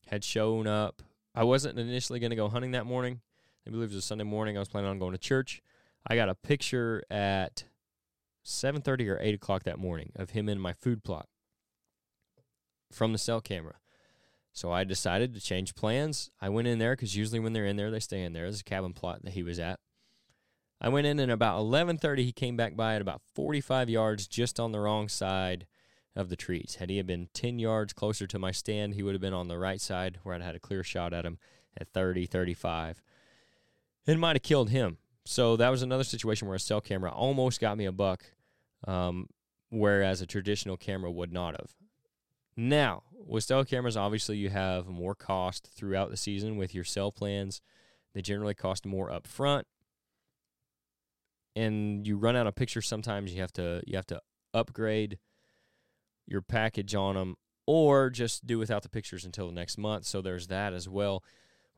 had 0.08 0.24
shown 0.24 0.66
up. 0.66 1.02
I 1.36 1.44
wasn't 1.44 1.78
initially 1.78 2.20
going 2.20 2.32
to 2.32 2.36
go 2.36 2.50
hunting 2.50 2.72
that 2.72 2.86
morning. 2.86 3.22
I 3.70 3.72
believe 3.72 3.92
it 3.92 3.96
was 3.96 4.04
a 4.04 4.08
Sunday 4.08 4.24
morning. 4.24 4.58
I 4.58 4.60
was 4.60 4.68
planning 4.68 4.90
on 4.90 4.98
going 4.98 5.12
to 5.12 5.20
church. 5.20 5.62
I 6.08 6.16
got 6.16 6.28
a 6.28 6.34
picture 6.34 7.04
at 7.12 7.66
7:30 8.44 9.08
or 9.08 9.20
8 9.22 9.36
o'clock 9.36 9.62
that 9.64 9.78
morning 9.78 10.12
of 10.16 10.32
him 10.32 10.50
in 10.50 10.60
my 10.60 10.74
food 10.74 11.04
plot 11.04 11.30
from 12.92 13.12
the 13.12 13.20
cell 13.20 13.42
camera. 13.42 13.76
So 14.54 14.72
I 14.72 14.86
decided 14.86 15.36
to 15.36 15.40
change 15.40 15.76
plans. 15.76 16.32
I 16.42 16.50
went 16.50 16.68
in 16.68 16.80
there 16.80 16.94
because 16.94 17.16
usually 17.16 17.40
when 17.40 17.54
they're 17.54 17.68
in 17.68 17.76
there, 17.76 17.92
they 17.92 18.00
stay 18.00 18.24
in 18.24 18.34
there. 18.34 18.46
There's 18.46 18.62
a 18.62 18.64
cabin 18.64 18.94
plot 18.94 19.22
that 19.22 19.34
he 19.34 19.44
was 19.44 19.60
at. 19.60 19.80
I 20.82 20.90
went 20.90 21.06
in 21.06 21.20
and 21.20 21.32
about 21.32 21.60
11:30 21.60 22.24
he 22.24 22.32
came 22.32 22.58
back 22.58 22.76
by 22.76 22.96
at 22.96 23.04
about 23.04 23.22
45 23.36 23.88
yards 23.88 24.28
just 24.28 24.60
on 24.60 24.72
the 24.72 24.80
wrong 24.80 25.08
side 25.08 25.68
of 26.16 26.30
the 26.30 26.36
trees. 26.36 26.78
Had 26.80 26.90
he 26.90 26.98
had 26.98 27.06
been 27.06 27.30
10 27.36 27.60
yards 27.60 27.94
closer 27.94 28.26
to 28.26 28.40
my 28.40 28.50
stand, 28.50 28.96
he 28.96 29.04
would 29.04 29.14
have 29.14 29.22
been 29.22 29.32
on 29.32 29.48
the 29.48 29.60
right 29.60 29.80
side 29.80 30.18
where 30.24 30.34
I'd 30.34 30.42
had 30.42 30.56
a 30.56 30.60
clear 30.60 30.84
shot 30.84 31.14
at 31.14 31.24
him 31.24 31.38
at 31.78 31.90
30, 31.90 32.26
35. 32.26 33.04
It 34.10 34.18
might 34.18 34.36
have 34.36 34.44
killed 34.44 34.72
him. 34.72 34.98
So 35.26 35.56
that 35.58 35.70
was 35.70 35.84
another 35.84 36.04
situation 36.04 36.48
where 36.48 36.56
a 36.56 36.60
cell 36.60 36.82
camera 36.82 37.12
almost 37.12 37.62
got 37.62 37.78
me 37.78 37.86
a 37.86 37.92
buck, 37.92 38.26
um, 38.88 39.28
whereas 39.70 40.20
a 40.22 40.26
traditional 40.26 40.78
camera 40.78 41.12
would 41.12 41.32
not 41.32 41.56
have. 41.56 41.76
Now, 42.58 43.04
with 43.14 43.44
cell 43.44 43.64
cameras, 43.64 43.96
obviously 43.96 44.38
you 44.38 44.50
have 44.50 44.88
more 44.88 45.14
cost 45.14 45.70
throughout 45.76 46.10
the 46.10 46.18
season 46.18 46.58
with 46.58 46.74
your 46.74 46.84
cell 46.84 47.12
plans. 47.12 47.62
They 48.16 48.24
generally 48.24 48.56
cost 48.56 48.84
more 48.84 49.12
up 49.12 49.28
front. 49.28 49.68
And 51.56 52.08
you 52.08 52.18
run 52.18 52.36
out 52.36 52.48
of 52.48 52.56
pictures 52.56 52.88
sometimes 52.88 53.32
you 53.34 53.42
have 53.42 53.54
to 53.54 53.84
you 53.86 53.96
have 53.96 54.08
to 54.08 54.22
upgrade 54.54 55.20
your 56.26 56.42
package 56.42 56.96
on 56.96 57.16
them 57.16 57.36
or 57.68 58.10
just 58.10 58.48
do 58.48 58.58
without 58.58 58.82
the 58.82 58.90
pictures 58.90 59.26
until 59.26 59.48
the 59.48 59.54
next 59.54 59.78
month. 59.78 60.06
So 60.06 60.22
there's 60.22 60.48
that 60.48 60.74
as 60.74 60.90
well. 60.90 61.24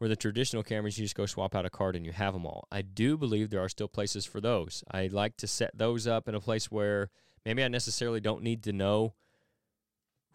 Where 0.02 0.10
the 0.10 0.16
traditional 0.16 0.64
cameras, 0.64 0.98
you 0.98 1.06
just 1.06 1.14
go 1.14 1.28
swap 1.28 1.54
out 1.54 1.68
a 1.68 1.70
card 1.70 1.96
and 1.96 2.04
you 2.04 2.12
have 2.12 2.34
them 2.34 2.44
all. 2.44 2.68
I 2.72 2.82
do 2.82 3.18
believe 3.18 3.52
there 3.52 3.64
are 3.64 3.70
still 3.70 3.88
places 3.88 4.26
for 4.26 4.42
those. 4.42 4.84
I 4.90 5.06
like 5.06 5.38
to 5.38 5.46
set 5.46 5.78
those 5.78 6.08
up 6.08 6.28
in 6.28 6.34
a 6.34 6.40
place 6.40 6.72
where 6.72 7.12
maybe 7.46 7.64
I 7.64 7.68
necessarily 7.68 8.20
don't 8.20 8.42
need 8.42 8.64
to 8.64 8.74
know 8.74 9.14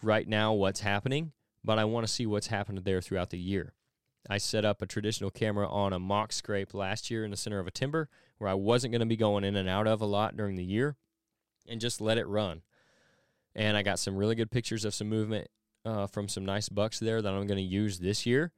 right 0.04 0.28
now 0.28 0.52
what's 0.52 0.82
happening, 0.82 1.32
but 1.64 1.80
I 1.80 1.84
want 1.84 2.06
to 2.06 2.12
see 2.12 2.26
what's 2.26 2.46
happened 2.46 2.78
there 2.84 3.00
throughout 3.00 3.30
the 3.30 3.40
year. 3.40 3.72
I 4.30 4.38
set 4.38 4.64
up 4.64 4.82
a 4.82 4.86
traditional 4.86 5.32
camera 5.32 5.68
on 5.68 5.92
a 5.92 5.98
mock 5.98 6.32
scrape 6.32 6.72
last 6.72 7.10
year 7.10 7.24
in 7.24 7.32
the 7.32 7.36
center 7.36 7.58
of 7.58 7.66
a 7.66 7.72
timber 7.72 8.08
where 8.38 8.48
I 8.48 8.54
wasn't 8.54 8.92
going 8.92 9.00
to 9.00 9.06
be 9.06 9.16
going 9.16 9.42
in 9.42 9.56
and 9.56 9.68
out 9.68 9.88
of 9.88 10.00
a 10.00 10.06
lot 10.06 10.36
during 10.36 10.54
the 10.54 10.62
year 10.62 10.94
and 11.68 11.80
just 11.80 12.00
let 12.00 12.18
it 12.18 12.28
run. 12.28 12.62
And 13.56 13.76
I 13.76 13.82
got 13.82 13.98
some 13.98 14.16
really 14.16 14.36
good 14.36 14.52
pictures 14.52 14.84
of 14.84 14.94
some 14.94 15.08
movement 15.08 15.48
uh, 15.84 16.06
from 16.06 16.28
some 16.28 16.44
nice 16.44 16.68
bucks 16.68 17.00
there 17.00 17.20
that 17.20 17.32
I'm 17.32 17.48
going 17.48 17.58
to 17.58 17.62
use 17.62 17.98
this 17.98 18.26
year 18.26 18.52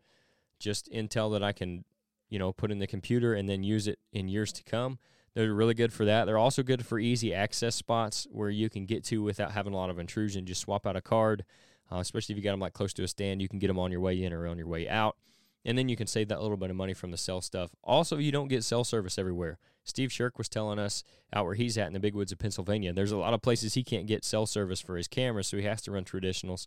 just 0.59 0.90
intel 0.90 1.33
that 1.33 1.42
I 1.42 1.53
can, 1.53 1.85
you 2.29 2.38
know, 2.38 2.53
put 2.53 2.71
in 2.71 2.79
the 2.79 2.87
computer 2.87 3.35
and 3.35 3.49
then 3.49 3.62
use 3.62 3.87
it 3.87 3.99
in 4.12 4.29
years 4.29 4.53
to 4.53 4.64
come. 4.64 4.99
They're 5.35 5.55
really 5.55 5.75
good 5.75 5.92
for 5.92 6.05
that. 6.05 6.25
They're 6.25 6.38
also 6.38 6.62
good 6.62 6.85
for 6.85 6.99
easy 6.99 7.33
access 7.33 7.77
spots 7.77 8.27
where 8.31 8.51
you 8.51 8.68
can 8.68 8.87
get 8.87 9.05
to 9.05 9.23
without 9.23 9.53
having 9.53 9.73
a 9.73 9.77
lot 9.77 9.90
of 9.90 9.99
intrusion. 9.99 10.47
Just 10.47 10.62
swap 10.62 10.87
out 10.87 10.97
a 10.97 11.01
card, 11.01 11.44
uh, 11.92 11.99
especially 11.99 12.33
if 12.33 12.38
you 12.38 12.42
got 12.42 12.53
them 12.53 12.61
like 12.61 12.73
close 12.73 12.92
to 12.94 13.05
a 13.05 13.09
stand. 13.09 13.40
You 13.40 13.49
can 13.49 13.59
get 13.59 13.68
them 13.68 13.79
on 13.79 13.92
your 13.92 14.01
way 14.01 14.23
in 14.23 14.33
or 14.33 14.49
on 14.49 14.59
your 14.59 14.66
way 14.66 14.88
out, 14.88 15.16
and 15.64 15.79
then 15.79 15.88
you 15.88 15.97
can 15.97 16.07
save 16.07 16.29
that 16.29 16.42
little 16.42 16.57
bit 16.57 16.71
of 16.71 16.77
money 16.77 16.94
from 16.94 17.12
the 17.12 17.16
cell 17.16 17.40
stuff. 17.40 17.71
Also, 17.85 18.18
you 18.18 18.33
don't 18.33 18.49
get 18.49 18.64
cell 18.64 18.85
service 18.85 19.18
everywhere. 19.18 19.59
Steve 19.85 20.12
Shirk 20.12 20.38
was 20.38 20.49
telling 20.49 20.79
us 20.79 21.05
out 21.33 21.44
where 21.44 21.55
he's 21.55 21.79
at 21.79 21.87
in 21.87 21.92
the 21.92 22.01
big 22.01 22.14
woods 22.14 22.33
of 22.33 22.38
Pennsylvania. 22.38 22.92
There's 22.92 23.12
a 23.12 23.16
lot 23.16 23.33
of 23.33 23.40
places 23.40 23.75
he 23.75 23.85
can't 23.85 24.07
get 24.07 24.25
cell 24.25 24.44
service 24.47 24.81
for 24.81 24.97
his 24.97 25.09
camera, 25.09 25.44
so 25.44 25.57
he 25.57 25.62
has 25.62 25.81
to 25.83 25.92
run 25.92 26.05
traditionals. 26.05 26.66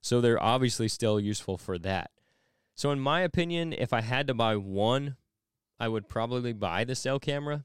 So 0.00 0.20
they're 0.20 0.42
obviously 0.42 0.88
still 0.88 1.18
useful 1.18 1.56
for 1.56 1.78
that. 1.78 2.10
So, 2.74 2.90
in 2.90 3.00
my 3.00 3.20
opinion, 3.20 3.72
if 3.72 3.92
I 3.92 4.00
had 4.00 4.26
to 4.28 4.34
buy 4.34 4.56
one, 4.56 5.16
I 5.78 5.88
would 5.88 6.08
probably 6.08 6.52
buy 6.52 6.84
the 6.84 6.94
cell 6.94 7.18
camera 7.18 7.64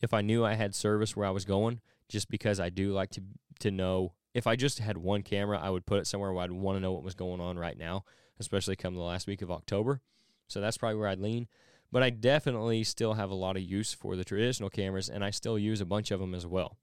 if 0.00 0.14
I 0.14 0.20
knew 0.20 0.44
I 0.44 0.54
had 0.54 0.74
service 0.74 1.16
where 1.16 1.26
I 1.26 1.30
was 1.30 1.44
going, 1.44 1.80
just 2.08 2.28
because 2.28 2.60
I 2.60 2.70
do 2.70 2.92
like 2.92 3.10
to 3.10 3.22
to 3.60 3.70
know. 3.70 4.14
If 4.34 4.46
I 4.46 4.56
just 4.56 4.78
had 4.78 4.96
one 4.96 5.22
camera, 5.22 5.58
I 5.58 5.70
would 5.70 5.86
put 5.86 5.98
it 5.98 6.06
somewhere 6.06 6.32
where 6.32 6.44
I'd 6.44 6.52
want 6.52 6.76
to 6.76 6.80
know 6.80 6.92
what 6.92 7.02
was 7.02 7.14
going 7.14 7.40
on 7.40 7.58
right 7.58 7.76
now, 7.76 8.04
especially 8.38 8.76
come 8.76 8.94
the 8.94 9.00
last 9.00 9.26
week 9.26 9.42
of 9.42 9.50
October. 9.50 10.00
So 10.46 10.60
that's 10.60 10.78
probably 10.78 10.98
where 10.98 11.08
I'd 11.08 11.18
lean. 11.18 11.48
But 11.90 12.02
I 12.02 12.10
definitely 12.10 12.84
still 12.84 13.14
have 13.14 13.30
a 13.30 13.34
lot 13.34 13.56
of 13.56 13.62
use 13.62 13.94
for 13.94 14.14
the 14.14 14.24
traditional 14.24 14.70
cameras, 14.70 15.08
and 15.08 15.24
I 15.24 15.30
still 15.30 15.58
use 15.58 15.80
a 15.80 15.86
bunch 15.86 16.10
of 16.10 16.20
them 16.20 16.34
as 16.34 16.46
well. 16.46 16.76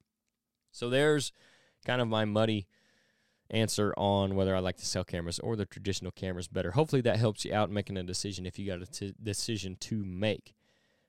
So 0.71 0.89
there's 0.89 1.31
kind 1.85 2.01
of 2.01 2.07
my 2.07 2.25
muddy 2.25 2.67
answer 3.49 3.93
on 3.97 4.35
whether 4.35 4.55
I 4.55 4.59
like 4.59 4.77
the 4.77 4.85
cell 4.85 5.03
cameras 5.03 5.39
or 5.39 5.55
the 5.55 5.65
traditional 5.65 6.11
cameras 6.11 6.47
better. 6.47 6.71
Hopefully 6.71 7.01
that 7.03 7.17
helps 7.17 7.45
you 7.45 7.53
out 7.53 7.69
making 7.69 7.97
a 7.97 8.03
decision 8.03 8.45
if 8.45 8.57
you 8.57 8.65
got 8.65 8.81
a 8.81 8.85
t- 8.85 9.13
decision 9.21 9.77
to 9.81 10.03
make. 10.03 10.53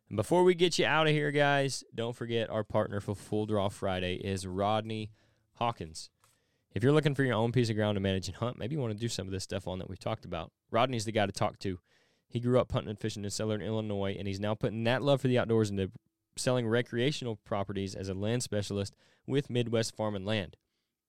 And 0.09 0.17
before 0.17 0.45
we 0.45 0.55
get 0.55 0.79
you 0.79 0.87
out 0.87 1.07
of 1.07 1.13
here, 1.13 1.31
guys, 1.31 1.83
don't 1.95 2.15
forget 2.15 2.51
our 2.51 2.63
partner 2.63 3.01
for 3.01 3.15
Full 3.15 3.47
Draw 3.47 3.71
Friday 3.71 4.17
is 4.17 4.47
Rodney 4.47 5.11
Hawkins. 5.55 6.11
If 6.75 6.83
you're 6.83 6.93
looking 6.93 7.15
for 7.15 7.25
your 7.25 7.35
own 7.35 7.53
piece 7.53 7.71
of 7.71 7.77
ground 7.77 7.97
to 7.97 8.01
manage 8.01 8.29
and 8.29 8.37
hunt, 8.37 8.59
maybe 8.59 8.75
you 8.75 8.81
want 8.81 8.93
to 8.93 8.99
do 8.99 9.09
some 9.09 9.27
of 9.27 9.33
this 9.33 9.43
stuff 9.43 9.67
on 9.67 9.79
that 9.79 9.89
we've 9.89 9.99
talked 9.99 10.27
about. 10.27 10.53
Rodney's 10.71 11.07
the 11.07 11.13
guy 11.13 11.27
to 11.27 11.33
talk 11.33 11.59
to. 11.61 11.79
He 12.29 12.39
grew 12.39 12.61
up 12.61 12.71
hunting 12.71 12.91
and 12.91 12.99
fishing 12.99 13.25
in 13.25 13.31
southern 13.31 13.63
Illinois, 13.63 14.15
and 14.19 14.29
he's 14.29 14.41
now 14.41 14.55
putting 14.55 14.85
that 14.85 15.03
love 15.03 15.23
for 15.23 15.29
the 15.29 15.39
outdoors 15.39 15.71
into 15.71 15.91
selling 16.37 16.69
recreational 16.69 17.37
properties 17.37 17.95
as 17.95 18.09
a 18.09 18.15
land 18.15 18.43
specialist 18.43 18.95
with 19.27 19.49
Midwest 19.49 19.97
Farm 19.97 20.15
and 20.15 20.27
Land. 20.27 20.57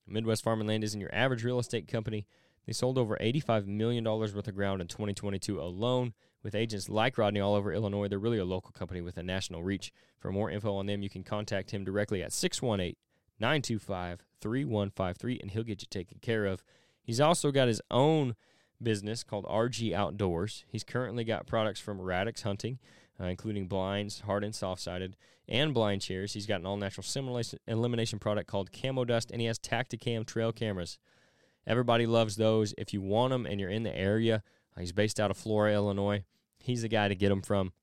Midwest 0.08 0.44
Farm 0.44 0.60
and 0.60 0.68
Land 0.68 0.84
isn't 0.84 1.00
your 1.00 1.14
average 1.14 1.44
real 1.44 1.60
estate 1.60 1.88
company. 1.88 2.26
They 2.66 2.74
sold 2.74 2.98
over 2.98 3.18
$85 3.22 3.66
million 3.66 4.04
worth 4.04 4.36
of 4.36 4.56
ground 4.56 4.82
in 4.82 4.88
2022 4.88 5.60
alone. 5.60 6.14
With 6.44 6.54
agents 6.54 6.90
like 6.90 7.18
Rodney 7.18 7.40
all 7.40 7.56
over 7.56 7.74
Illinois, 7.74 8.08
they're 8.08 8.20
really 8.20 8.38
a 8.38 8.46
local 8.46 8.72
company 8.72 9.02
with 9.02 9.18
a 9.18 9.24
national 9.24 9.64
reach. 9.64 9.92
For 10.20 10.32
more 10.32 10.52
info 10.52 10.76
on 10.76 10.86
them, 10.86 11.02
you 11.02 11.10
can 11.10 11.24
contact 11.24 11.72
him 11.72 11.84
directly 11.84 12.22
at 12.22 12.34
618 12.34 12.96
925 13.40 14.24
3153 14.42 15.40
and 15.42 15.52
he'll 15.52 15.64
get 15.64 15.82
you 15.82 15.88
taken 15.90 16.20
care 16.22 16.46
of. 16.46 16.64
He's 17.02 17.22
also 17.22 17.52
got 17.52 17.68
his 17.68 17.82
own 17.90 18.36
business 18.82 19.24
called 19.24 19.46
RG 19.46 19.94
Outdoors. 19.94 20.66
He's 20.68 20.84
currently 20.84 21.24
got 21.24 21.48
products 21.48 21.80
from 21.80 22.02
Radix 22.02 22.42
Hunting, 22.42 22.80
uh, 23.20 23.26
including 23.26 23.68
blinds, 23.68 24.22
hard 24.22 24.44
and 24.44 24.54
soft 24.54 24.82
sided, 24.82 25.16
and 25.48 25.74
blind 25.74 26.02
chairs. 26.02 26.34
He's 26.34 26.46
got 26.46 26.60
an 26.60 26.66
all 26.66 26.78
natural 26.78 27.04
simulation 27.04 27.60
elimination 27.68 28.20
product 28.20 28.48
called 28.48 28.72
Camo 28.72 29.06
Dust, 29.06 29.32
and 29.32 29.42
he 29.42 29.48
has 29.48 29.60
Tacticam 29.60 30.26
trail 30.26 30.52
cameras. 30.52 30.98
Everybody 31.66 32.06
loves 32.06 32.36
those. 32.36 32.74
If 32.78 32.94
you 32.94 33.02
want 33.02 33.32
them 33.32 33.46
and 33.46 33.60
you're 33.60 33.70
in 33.70 33.84
the 33.84 33.96
area, 33.96 34.44
uh, 34.76 34.80
he's 34.80 34.92
based 34.92 35.20
out 35.20 35.32
of 35.32 35.38
Flora, 35.38 35.74
Illinois. 35.74 36.24
He's 36.60 36.82
the 36.82 36.88
guy 36.88 37.08
to 37.08 37.16
get 37.16 37.30
them 37.30 37.42
from. 37.42 37.74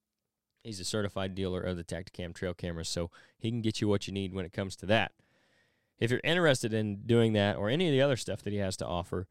He's 0.62 0.80
a 0.80 0.84
certified 0.84 1.34
dealer 1.34 1.60
of 1.60 1.76
the 1.76 1.84
Tacticam 1.84 2.34
trail 2.34 2.54
cameras, 2.54 2.88
so 2.88 3.10
he 3.38 3.50
can 3.50 3.60
get 3.60 3.80
you 3.80 3.88
what 3.88 4.06
you 4.06 4.12
need 4.12 4.32
when 4.32 4.46
it 4.46 4.52
comes 4.52 4.76
to 4.76 4.86
that. 4.86 5.12
If 5.98 6.10
you're 6.10 6.20
interested 6.24 6.72
in 6.72 7.02
doing 7.06 7.34
that 7.34 7.56
or 7.56 7.68
any 7.68 7.86
of 7.86 7.92
the 7.92 8.00
other 8.00 8.16
stuff 8.16 8.42
that 8.42 8.52
he 8.52 8.58
has 8.58 8.76
to 8.78 8.86
offer, 8.86 9.26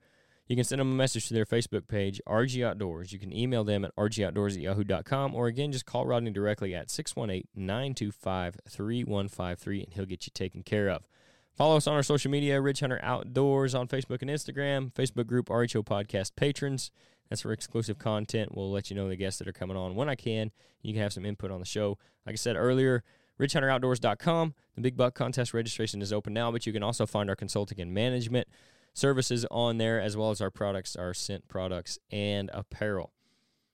you 0.53 0.55
can 0.55 0.65
send 0.65 0.79
them 0.79 0.91
a 0.91 0.93
message 0.93 1.27
to 1.27 1.33
their 1.33 1.47
Facebook 1.47 1.87
page, 1.87 2.21
RG 2.27 2.63
Outdoors. 2.63 3.11
You 3.11 3.17
can 3.17 3.35
email 3.35 3.63
them 3.63 3.83
at 3.83 3.95
rgoutdoors 3.95 4.53
at 4.53 4.59
yahoo.com 4.59 5.33
or 5.33 5.47
again, 5.47 5.71
just 5.71 5.87
call 5.87 6.05
Rodney 6.05 6.29
directly 6.29 6.75
at 6.75 6.91
618 6.91 7.47
925 7.55 8.57
3153 8.69 9.83
and 9.83 9.93
he'll 9.95 10.05
get 10.05 10.27
you 10.27 10.31
taken 10.31 10.61
care 10.61 10.89
of. 10.89 11.07
Follow 11.55 11.75
us 11.75 11.87
on 11.87 11.95
our 11.95 12.03
social 12.03 12.29
media, 12.29 12.61
Ridge 12.61 12.81
Hunter 12.81 12.99
Outdoors 13.01 13.73
on 13.73 13.87
Facebook 13.87 14.21
and 14.21 14.29
Instagram, 14.29 14.93
Facebook 14.93 15.25
group 15.25 15.47
RHO 15.47 15.83
Podcast 15.83 16.35
Patrons. 16.35 16.91
That's 17.31 17.41
for 17.41 17.51
exclusive 17.51 17.97
content. 17.97 18.55
We'll 18.55 18.69
let 18.69 18.91
you 18.91 18.95
know 18.95 19.09
the 19.09 19.15
guests 19.15 19.39
that 19.39 19.47
are 19.47 19.53
coming 19.53 19.75
on 19.75 19.95
when 19.95 20.07
I 20.07 20.13
can. 20.13 20.51
You 20.83 20.93
can 20.93 21.01
have 21.01 21.13
some 21.13 21.25
input 21.25 21.49
on 21.49 21.61
the 21.61 21.65
show. 21.65 21.97
Like 22.27 22.33
I 22.33 22.35
said 22.35 22.57
earlier, 22.57 23.03
ridgehunteroutdoors.com. 23.39 24.53
The 24.75 24.81
Big 24.81 24.95
Buck 24.95 25.15
Contest 25.15 25.51
registration 25.55 26.03
is 26.03 26.13
open 26.13 26.31
now, 26.31 26.51
but 26.51 26.67
you 26.67 26.73
can 26.73 26.83
also 26.83 27.07
find 27.07 27.27
our 27.27 27.35
consulting 27.35 27.81
and 27.81 27.91
management 27.91 28.47
services 28.93 29.45
on 29.51 29.77
there, 29.77 29.99
as 29.99 30.15
well 30.15 30.31
as 30.31 30.41
our 30.41 30.51
products, 30.51 30.95
our 30.95 31.13
scent 31.13 31.47
products, 31.47 31.99
and 32.11 32.49
apparel. 32.53 33.11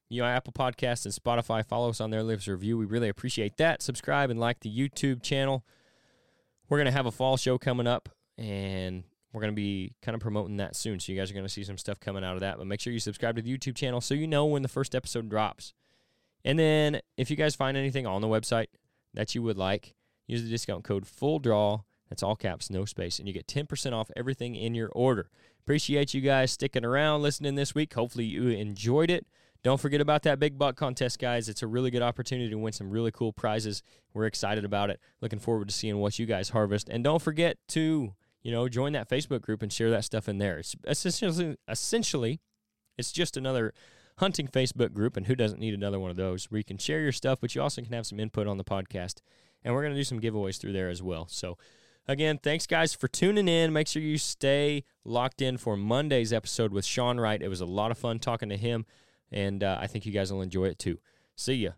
You 0.08 0.22
know, 0.22 0.28
Apple 0.28 0.54
Podcasts 0.54 1.06
and 1.06 1.14
Spotify, 1.14 1.64
follow 1.64 1.90
us 1.90 2.02
on 2.02 2.10
there, 2.10 2.24
leave 2.24 2.40
us 2.40 2.48
a 2.48 2.52
review. 2.52 2.78
We 2.78 2.86
really 2.86 3.10
appreciate 3.10 3.58
that. 3.58 3.82
Subscribe 3.82 4.30
and 4.30 4.40
like 4.40 4.62
the 4.62 4.70
YouTube 4.76 5.22
channel. 5.22 5.64
We're 6.68 6.78
going 6.78 6.86
to 6.86 6.92
have 6.92 7.06
a 7.06 7.12
fall 7.12 7.38
show 7.38 7.58
coming 7.58 7.86
up, 7.86 8.10
and 8.38 9.04
we're 9.32 9.42
going 9.42 9.52
to 9.52 9.56
be 9.56 9.94
kind 10.02 10.16
of 10.16 10.22
promoting 10.22 10.58
that 10.58 10.76
soon. 10.76 11.00
So 11.00 11.12
you 11.12 11.18
guys 11.18 11.30
are 11.30 11.36
going 11.36 11.46
to 11.46 11.52
see 11.52 11.64
some 11.64 11.78
stuff 11.78 12.00
coming 12.00 12.24
out 12.24 12.34
of 12.34 12.40
that. 12.40 12.58
But 12.58 12.68
make 12.68 12.80
sure 12.80 12.92
you 12.92 13.00
subscribe 13.00 13.36
to 13.36 13.42
the 13.42 13.56
YouTube 13.56 13.76
channel 13.76 14.02
so 14.02 14.14
you 14.14 14.26
know 14.26 14.46
when 14.46 14.64
the 14.64 14.68
first 14.68 14.96
episode 14.96 15.30
drops. 15.30 15.74
And 16.44 16.58
then 16.58 17.02
if 17.18 17.30
you 17.30 17.36
guys 17.36 17.56
find 17.56 17.78
anything 17.78 18.08
on 18.08 18.22
the 18.22 18.28
website 18.28 18.68
that 19.14 19.36
you 19.36 19.44
would 19.44 19.58
like, 19.58 19.94
use 20.26 20.44
the 20.44 20.50
discount 20.50 20.84
code 20.84 21.06
Full 21.06 21.40
Draw. 21.40 21.82
That's 22.10 22.24
all 22.24 22.36
caps, 22.36 22.70
no 22.70 22.86
space, 22.86 23.20
and 23.20 23.28
you 23.28 23.34
get 23.34 23.48
10% 23.48 23.94
off 23.94 24.10
everything 24.16 24.56
in 24.56 24.74
your 24.74 24.90
order. 24.90 25.30
Appreciate 25.62 26.14
you 26.14 26.22
guys 26.22 26.52
sticking 26.52 26.84
around, 26.84 27.22
listening 27.22 27.56
this 27.56 27.76
week. 27.76 27.94
Hopefully 27.94 28.26
you 28.26 28.50
enjoyed 28.50 29.12
it. 29.12 29.28
Don't 29.62 29.80
forget 29.80 30.00
about 30.02 30.24
that 30.24 30.40
big 30.40 30.58
buck 30.58 30.76
contest, 30.78 31.20
guys. 31.20 31.50
It's 31.50 31.62
a 31.62 31.68
really 31.68 31.92
good 31.92 32.02
opportunity 32.02 32.50
to 32.50 32.58
win 32.58 32.74
some 32.74 32.90
really 32.90 33.12
cool 33.12 33.34
prizes. 33.34 33.84
We're 34.14 34.26
excited 34.26 34.64
about 34.64 34.90
it. 34.90 35.00
Looking 35.22 35.40
forward 35.40 35.68
to 35.68 35.74
seeing 35.74 35.98
what 35.98 36.18
you 36.18 36.26
guys 36.26 36.50
harvest. 36.50 36.88
And 36.90 37.04
don't 37.04 37.22
forget 37.22 37.58
to, 37.70 38.14
you 38.42 38.52
know, 38.52 38.70
join 38.70 38.94
that 38.94 39.10
Facebook 39.10 39.42
group 39.42 39.62
and 39.62 39.72
share 39.72 39.90
that 39.92 40.06
stuff 40.06 40.30
in 40.30 40.38
there. 40.38 40.60
It's 40.60 40.76
essentially, 40.88 41.58
essentially, 41.68 42.40
it's 42.98 43.12
just 43.12 43.36
another 43.36 43.74
hunting 44.18 44.48
Facebook 44.48 44.94
group, 44.94 45.16
and 45.16 45.28
who 45.28 45.36
doesn't 45.36 45.60
need 45.60 45.74
another 45.74 46.00
one 46.00 46.12
of 46.12 46.18
those 46.18 46.46
where 46.46 46.58
you 46.58 46.64
can 46.64 46.78
share 46.78 47.02
your 47.02 47.12
stuff, 47.12 47.40
but 47.40 47.54
you 47.56 47.62
also 47.62 47.82
can 47.82 47.94
have 47.94 48.06
some 48.06 48.20
input 48.20 48.48
on 48.48 48.58
the 48.58 48.64
podcast. 48.64 49.16
And 49.64 49.74
we're 49.74 49.82
going 49.82 49.94
to 49.94 50.00
do 50.00 50.06
some 50.06 50.22
giveaways 50.22 50.58
through 50.58 50.74
there 50.74 50.90
as 50.90 51.04
well. 51.04 51.28
So, 51.30 51.58
again, 52.10 52.40
thanks 52.40 52.66
guys 52.66 52.94
for 52.94 53.08
tuning 53.08 53.48
in. 53.48 53.72
Make 53.72 53.88
sure 53.88 54.02
you 54.02 54.18
stay 54.18 54.84
locked 55.06 55.42
in 55.42 55.58
for 55.58 55.78
Monday's 55.78 56.34
episode 56.34 56.74
with 56.74 56.84
Sean 56.84 57.20
Wright. 57.20 57.42
It 57.42 57.48
was 57.48 57.62
a 57.62 57.66
lot 57.66 57.92
of 57.92 57.98
fun 57.98 58.20
talking 58.20 58.50
to 58.50 58.58
him, 58.58 58.86
and 59.32 59.64
uh, 59.64 59.78
I 59.80 59.88
think 59.88 60.06
you 60.06 60.12
guys 60.12 60.34
will 60.34 60.42
enjoy 60.42 60.66
it 60.66 60.80
too. 60.80 60.98
See 61.36 61.54
ya. 61.54 61.72